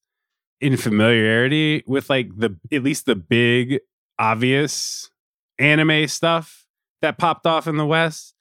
[0.61, 3.79] in familiarity with like the at least the big
[4.19, 5.09] obvious
[5.57, 6.58] anime stuff
[7.01, 8.33] that popped off in the West.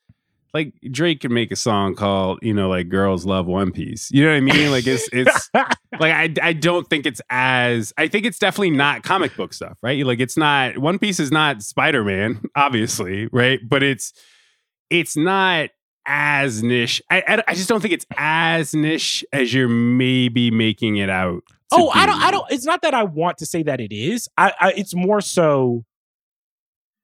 [0.54, 4.24] Like Drake could make a song called, you know, like "Girls Love One Piece." You
[4.24, 4.70] know what I mean?
[4.70, 9.02] Like it's it's like I I don't think it's as I think it's definitely not
[9.02, 10.04] comic book stuff, right?
[10.06, 13.60] Like it's not One Piece is not Spider Man, obviously, right?
[13.62, 14.14] But it's
[14.88, 15.68] it's not
[16.06, 17.02] as niche.
[17.10, 21.42] I, I I just don't think it's as niche as you're maybe making it out.
[21.70, 22.20] Oh, I don't.
[22.20, 22.50] I don't.
[22.50, 24.28] It's not that I want to say that it is.
[24.38, 24.72] I, I.
[24.72, 25.84] It's more so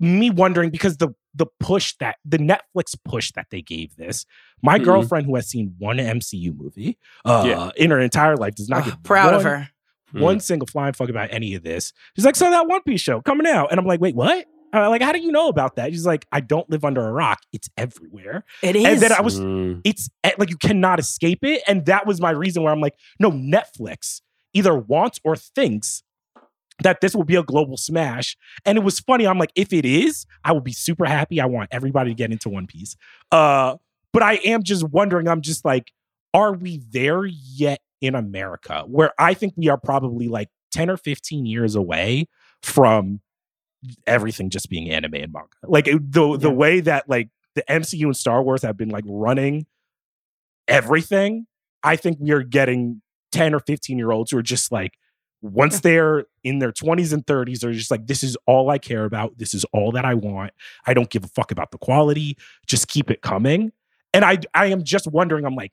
[0.00, 4.24] me wondering because the the push that the Netflix push that they gave this.
[4.62, 4.84] My Mhm.
[4.84, 7.70] girlfriend who has seen one MCU movie uh, Yeah.
[7.76, 9.68] in her entire life does not get proud of her.
[10.12, 11.92] One single flying fuck about any of this.
[12.14, 14.46] She's like, so that One Piece show coming out, and I'm like, wait, what?
[14.72, 15.90] Like, how do you know about that?
[15.92, 17.40] She's like, I don't live under a rock.
[17.52, 18.44] It's everywhere.
[18.62, 18.84] It is.
[18.84, 19.80] And then I was Mm.
[19.84, 21.62] it's eh, like you cannot escape it.
[21.66, 24.20] And that was my reason where I'm like, no, Netflix
[24.52, 26.03] either wants or thinks
[26.82, 28.36] that this will be a global smash.
[28.64, 29.26] And it was funny.
[29.26, 31.40] I'm like, if it is, I will be super happy.
[31.40, 32.96] I want everybody to get into One Piece.
[33.30, 33.76] Uh,
[34.12, 35.92] but I am just wondering, I'm just like,
[36.32, 38.84] are we there yet in America?
[38.86, 42.26] Where I think we are probably like 10 or 15 years away
[42.62, 43.20] from
[44.06, 45.48] everything just being anime and manga.
[45.62, 49.04] Like it- the the way that like the MCU and Star Wars have been like
[49.06, 49.66] running
[50.68, 51.46] everything,
[51.82, 53.02] I think we are getting
[53.32, 54.92] 10 or 15 year olds who are just like,
[55.44, 59.04] once they're in their 20s and 30s, they're just like, this is all I care
[59.04, 59.36] about.
[59.36, 60.52] This is all that I want.
[60.86, 62.38] I don't give a fuck about the quality.
[62.66, 63.70] Just keep it coming.
[64.14, 65.72] And I I am just wondering, I'm like,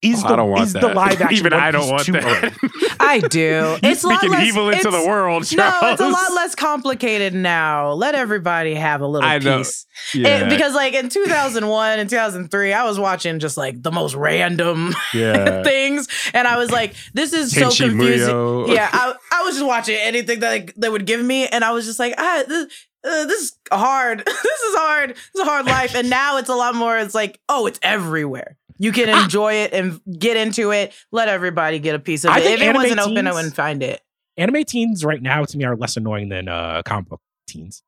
[0.00, 0.80] is Oh, the, I don't want is that.
[0.82, 2.96] the live action Even One I don't Piece want too that.
[3.00, 3.76] I do.
[3.82, 5.44] It's a lot speaking less- evil into the world.
[5.46, 5.82] Charles.
[5.82, 7.92] No, it's a lot less complicated now.
[7.92, 9.58] Let everybody have a little I know.
[9.58, 9.86] piece.
[10.14, 14.14] Yeah, It- because like in 2001 and 2003, I was watching just like the most
[14.14, 15.62] random yeah.
[15.64, 18.72] things, and I was like, "This is so Tenchi confusing." Muyo.
[18.72, 21.72] Yeah, I, I was just watching anything that like, they would give me, and I
[21.72, 22.66] was just like, "Ah, this,
[23.04, 24.20] uh, this is hard.
[24.24, 25.10] this is hard.
[25.10, 26.96] This is a hard life." And now it's a lot more.
[26.98, 28.56] It's like, oh, it's everywhere.
[28.78, 29.24] You can Ah.
[29.24, 30.92] enjoy it and get into it.
[31.12, 32.46] Let everybody get a piece of I it.
[32.46, 34.00] If it anime wasn't open, I teens- wouldn't find it.
[34.36, 37.82] Anime teens right now to me are less annoying than uh, comic book teens.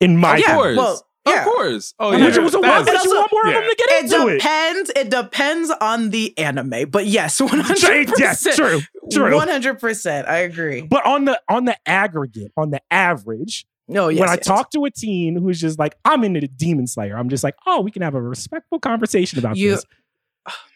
[0.00, 0.76] In my Of Yeah, course.
[0.76, 1.38] well, yeah.
[1.40, 1.94] Of course.
[1.98, 2.18] Oh, yeah.
[2.18, 3.58] much it was a That's- lot, but you want more yeah.
[3.58, 4.32] of them to get It into it.
[4.38, 4.90] depends.
[4.96, 8.56] It depends on the anime, but yes, one hundred Yes, percent.
[8.56, 8.80] true,
[9.12, 9.34] true.
[9.36, 10.26] One hundred percent.
[10.28, 10.80] I agree.
[10.82, 14.84] But on the on the aggregate, on the average, No, yes, when I talk to
[14.86, 18.00] a teen who's just like, I'm into Demon Slayer, I'm just like, oh, we can
[18.02, 19.84] have a respectful conversation about You- this.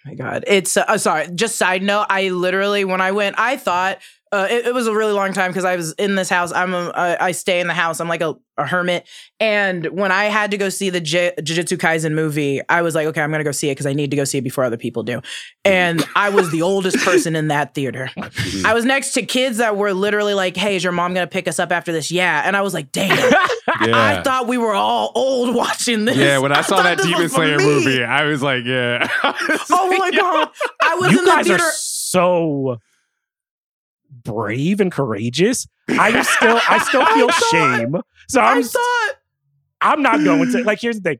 [0.04, 0.44] My god.
[0.46, 3.98] It's uh, sorry just side note i literally when i went i thought
[4.36, 6.52] uh, it, it was a really long time because i was in this house.
[6.52, 8.00] I'm a, I, I stay in the house.
[8.00, 9.08] I'm like a, a hermit.
[9.40, 13.06] And when i had to go see the J- jujutsu kaisen movie i was like
[13.08, 14.76] okay i'm gonna go see it because i need to go see it before other
[14.76, 15.20] people do.
[15.64, 18.10] And i was the oldest person in that theater.
[18.64, 21.48] I was next to kids that were literally like hey is your mom gonna pick
[21.48, 22.10] us up after this?
[22.10, 22.42] Yeah.
[22.44, 23.16] And i was like damn.
[23.84, 24.18] Yeah.
[24.18, 26.16] i thought we were all old watching this.
[26.16, 29.06] Yeah, when I saw thought that Demon Slayer movie, I was like, yeah.
[29.24, 30.50] oh my god.
[30.82, 32.80] I was you in the guys theater are so
[34.26, 35.66] brave and courageous.
[35.88, 37.96] I still I still I feel thought- shame.
[38.28, 39.12] So I I'm thought
[39.80, 41.18] I'm not going to like here's the thing.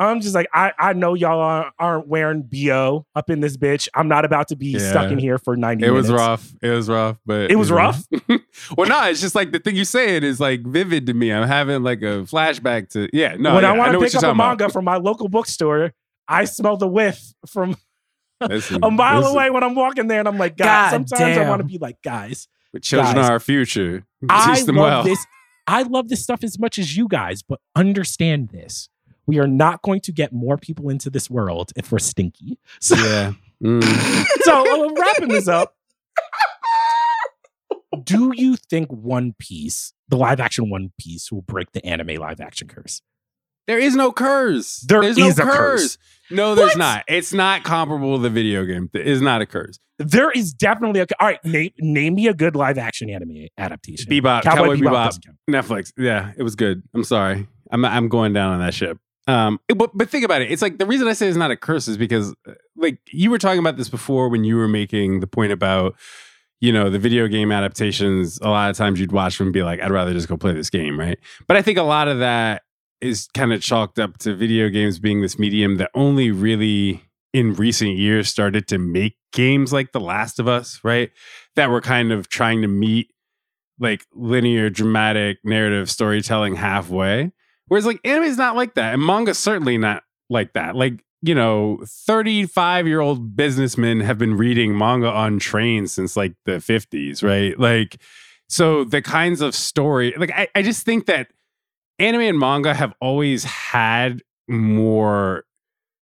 [0.00, 3.88] I'm just like I I know y'all aren't, aren't wearing BO up in this bitch.
[3.94, 6.52] I'm not about to be stuck in here for 90 It was rough.
[6.62, 8.06] It was rough, but It was rough?
[8.76, 11.32] well, no, it's just like the thing you saying is like vivid to me.
[11.32, 13.34] I'm having like a flashback to yeah.
[13.36, 14.58] No, when yeah, I want to pick up a talking about.
[14.60, 15.92] manga from my local bookstore,
[16.28, 17.76] I smell the whiff from
[18.40, 20.90] Listen, a mile listen, away when I'm walking there, and I'm like, God guys.
[20.92, 23.28] sometimes I want to be like, guys, But Children guys.
[23.28, 24.04] are our future.
[24.28, 25.02] I Teach them love well.
[25.04, 25.24] this.
[25.66, 28.88] I love this stuff as much as you guys, but understand this:
[29.26, 32.58] we are not going to get more people into this world if we're stinky.
[32.80, 33.32] So, Yeah.
[33.62, 33.82] Mm.
[34.42, 35.74] so uh, wrapping this up.
[38.04, 42.40] do you think One Piece, the live action One Piece, will break the anime live
[42.40, 43.02] action curse?
[43.68, 44.80] There is no curse.
[44.88, 45.98] There There's is no a curse.
[46.30, 46.78] No, there's What?
[46.78, 47.04] not.
[47.06, 48.90] It's not comparable to the video game.
[48.94, 49.78] It is not a curse.
[49.98, 51.06] There is definitely a.
[51.20, 54.10] All right, name, name me a good live action anime adaptation.
[54.10, 55.34] Bebop, Cowboy, Cowboy Bebop, Bebop.
[55.50, 55.92] Netflix.
[55.96, 56.82] Yeah, it was good.
[56.94, 57.46] I'm sorry.
[57.70, 58.98] I'm I'm going down on that ship.
[59.26, 60.50] Um, but but think about it.
[60.50, 63.30] It's like the reason I say it's not a curse is because uh, like you
[63.30, 65.94] were talking about this before when you were making the point about
[66.60, 68.38] you know the video game adaptations.
[68.40, 70.52] A lot of times you'd watch them and be like, I'd rather just go play
[70.52, 71.18] this game, right?
[71.46, 72.62] But I think a lot of that
[73.00, 77.54] is kind of chalked up to video games being this medium that only really in
[77.54, 81.10] recent years started to make games like The Last of Us, right?
[81.56, 83.12] That were kind of trying to meet
[83.78, 87.32] like linear dramatic narrative storytelling halfway.
[87.66, 90.74] Whereas like anime is not like that and manga certainly not like that.
[90.74, 96.34] Like you know 35 year old businessmen have been reading manga on trains since like
[96.44, 97.58] the 50s right?
[97.58, 98.00] Like
[98.48, 101.28] so the kinds of story like i, I just think that
[101.98, 105.44] anime and manga have always had more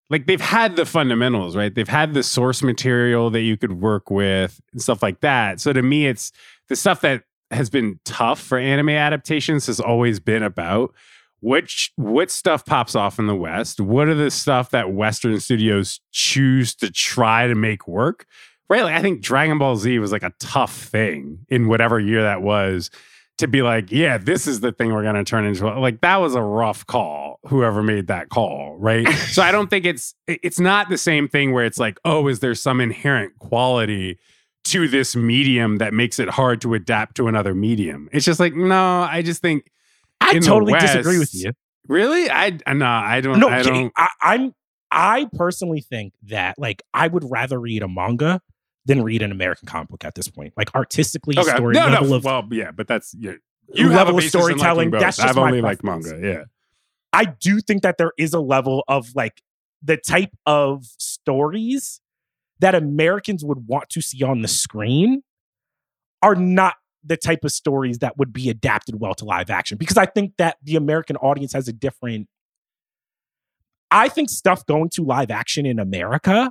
[0.09, 1.75] like they've had the fundamentals right?
[1.75, 5.61] They've had the source material that you could work with and stuff like that.
[5.61, 6.33] So to me it's
[6.69, 10.95] the stuff that has been tough for anime adaptations has always been about
[11.41, 13.81] which what stuff pops off in the west.
[13.81, 18.27] What are the stuff that western studios choose to try to make work?
[18.69, 18.83] Right?
[18.83, 22.43] Like i think dragon ball z was like a tough thing in whatever year that
[22.43, 22.91] was
[23.39, 26.17] to be like yeah this is the thing we're going to turn into like that
[26.17, 30.59] was a rough call whoever made that call right so i don't think it's it's
[30.59, 34.19] not the same thing where it's like oh is there some inherent quality
[34.67, 38.09] to this medium that makes it hard to adapt to another medium.
[38.13, 39.71] It's just like, no, I just think
[40.21, 41.53] I totally disagree with you.
[41.89, 43.39] really, I no, I don't.
[43.39, 43.75] No, I kidding.
[43.75, 43.93] don't.
[43.97, 44.55] I, I'm.
[44.91, 48.41] I personally think that like I would rather read a manga
[48.87, 50.55] than read an American comic book at this point.
[50.57, 52.15] Like artistically, Okay, story no, level no.
[52.17, 53.33] of well, yeah, but that's yeah.
[53.75, 54.91] You have a level of basis in liking storytelling.
[54.93, 56.19] That's just I've only liked manga.
[56.23, 56.45] Yeah,
[57.13, 59.43] I do think that there is a level of like
[59.83, 62.01] the type of stories
[62.61, 65.23] that Americans would want to see on the screen
[66.23, 69.97] are not the type of stories that would be adapted well to live action because
[69.97, 72.29] I think that the American audience has a different
[73.91, 76.51] I think stuff going to live action in America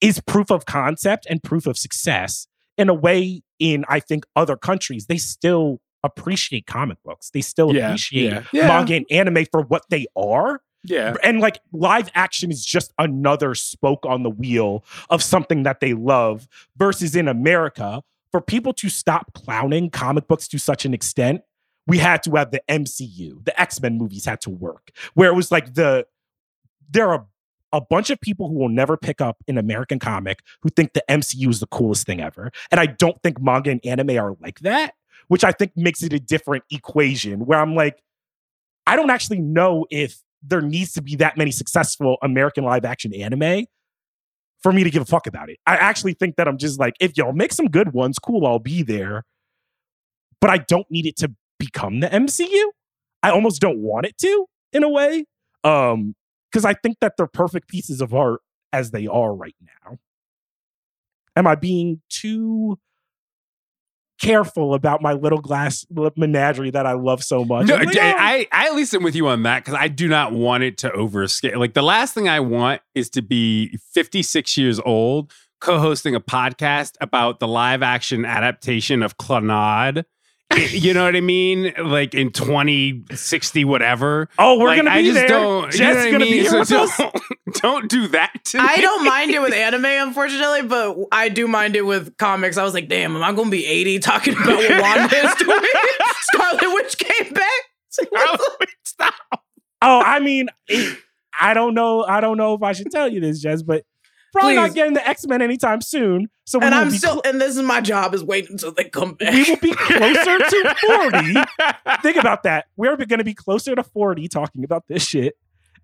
[0.00, 2.46] is proof of concept and proof of success
[2.78, 7.30] in a way in I think other countries they still appreciate comic books.
[7.30, 8.68] They still Yeah, appreciate yeah, yeah.
[8.68, 10.62] manga and anime for what they are.
[10.82, 11.14] yeah.
[11.22, 15.92] And like live action is just another spoke on the wheel of something that they
[15.92, 21.42] love versus in America, for people to stop clowning comic books to such an extent,
[21.86, 23.44] we had to have the MCU.
[23.44, 24.92] The X-Men movies had to work.
[25.14, 26.06] Where it was like the
[26.88, 27.26] there are
[27.72, 31.04] a bunch of people who will never pick up an American comic who think the
[31.08, 32.50] MCU is the coolest thing ever.
[32.70, 34.94] And I don't think manga and anime are like that,
[35.28, 38.02] which I think makes it a different equation where I'm like,
[38.86, 43.14] I don't actually know if there needs to be that many successful American live action
[43.14, 43.66] anime
[44.62, 45.58] for me to give a fuck about it.
[45.66, 48.58] I actually think that I'm just like, if y'all make some good ones, cool, I'll
[48.58, 49.24] be there.
[50.40, 52.64] But I don't need it to become the MCU.
[53.22, 55.24] I almost don't want it to, in a way.
[55.62, 56.14] Um,
[56.50, 58.40] because I think that they're perfect pieces of art
[58.72, 59.98] as they are right now.
[61.36, 62.78] Am I being too
[64.20, 65.86] careful about my little glass
[66.16, 67.66] menagerie that I love so much?
[67.66, 69.88] No, like, I, "Oh, I I at least am with you on that because I
[69.88, 71.56] do not want it to overscale.
[71.56, 76.96] Like the last thing I want is to be 56 years old, co-hosting a podcast
[77.00, 80.04] about the live action adaptation of Clannad.
[80.70, 81.72] you know what I mean?
[81.78, 84.28] Like in 2060, whatever.
[84.38, 85.28] Oh, we're Like, gonna I be just there.
[85.28, 86.32] Don't, Jess you know gonna mean?
[86.34, 87.14] be here So with don't,
[87.62, 88.64] don't do that to me.
[88.68, 92.56] I don't mind it with anime, unfortunately, but I do mind it with comics.
[92.56, 95.60] I was like, damn, am I gonna be 80 talking about what Wanda is doing?
[96.22, 97.60] Scarlet Witch came back.
[98.12, 99.14] Like, Stop.
[99.82, 100.98] Oh, I mean, it,
[101.40, 102.04] I don't know.
[102.04, 103.84] I don't know if I should tell you this, Jess, but
[104.32, 106.28] probably not getting the X Men anytime soon.
[106.44, 109.32] So and I'm still, and this is my job is waiting until they come back.
[109.32, 111.34] we will be closer to forty.
[112.02, 112.66] Think about that.
[112.76, 115.36] We're going to be closer to forty talking about this shit.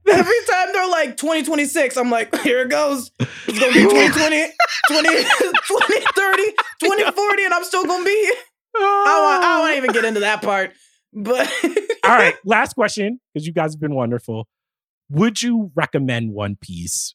[0.09, 3.11] Every time they're like 2026, I'm like, here it goes.
[3.19, 4.13] It's gonna be 2020,
[4.89, 6.43] 20, 2030,
[6.81, 8.35] 2040, and I'm still gonna be here.
[8.77, 10.73] I I don't even get into that part.
[11.13, 11.53] But
[12.05, 14.47] All right, last question because you guys have been wonderful.
[15.11, 17.15] Would you recommend One Piece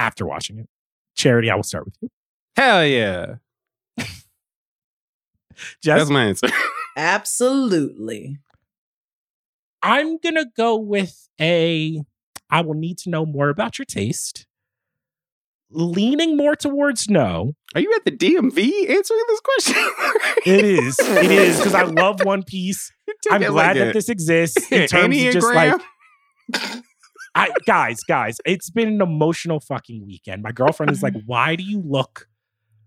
[0.00, 0.68] after watching it?
[1.16, 2.08] Charity, I will start with you.
[2.56, 3.34] Hell yeah.
[3.98, 4.16] Jess,
[5.82, 6.48] That's my answer.
[6.96, 8.38] absolutely.
[9.82, 12.02] I'm gonna go with a.
[12.50, 14.46] I will need to know more about your taste.
[15.70, 17.54] leaning more towards no.
[17.74, 19.76] Are you at the DMV answering this question?
[20.46, 20.98] It is.
[20.98, 22.90] It is because I love One Piece.
[23.30, 25.74] I'm glad like that a this exists in terms of just like
[26.52, 26.82] Enneagram?
[27.34, 30.42] I guys, guys, it's been an emotional fucking weekend.
[30.42, 32.28] My girlfriend is like, "Why do you look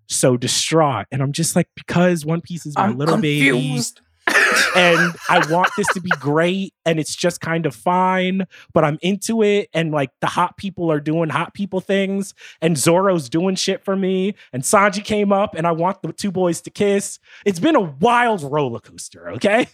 [0.08, 4.02] so distraught?" And I'm just like, "Because One Piece is my I'm little confused.
[4.28, 4.40] baby,
[4.76, 8.98] and I want this to be great, and it's just kind of fine, but I'm
[9.02, 13.56] into it, and like the hot people are doing hot people things, and Zoro's doing
[13.56, 17.20] shit for me, and Sanji came up, and I want the two boys to kiss.
[17.46, 19.68] It's been a wild roller coaster, okay."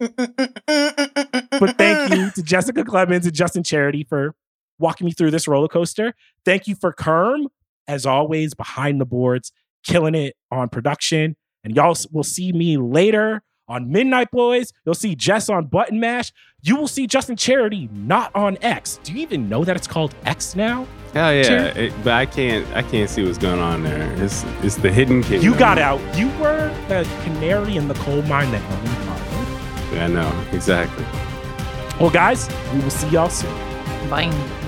[0.00, 4.34] But thank you to Jessica Clemons and Justin Charity for
[4.78, 6.14] walking me through this roller coaster.
[6.44, 7.46] Thank you for Kerm,
[7.86, 9.52] as always, behind the boards,
[9.84, 11.36] killing it on production.
[11.62, 14.72] And y'all will see me later on Midnight Boys.
[14.84, 16.32] You'll see Jess on Button Mash.
[16.60, 18.98] You will see Justin Charity not on X.
[19.04, 20.86] Do you even know that it's called X now?
[21.14, 21.66] Hell yeah!
[21.68, 22.66] It- but I can't.
[22.76, 24.12] I can't see what's going on there.
[24.22, 25.42] It's it's the hidden kingdom.
[25.44, 26.00] You got out.
[26.18, 29.03] You were the canary in the coal mine that no one thought of.
[29.94, 31.04] Yeah, I know exactly.
[32.00, 33.52] Well, guys, we will see y'all soon.
[34.10, 34.63] Bye.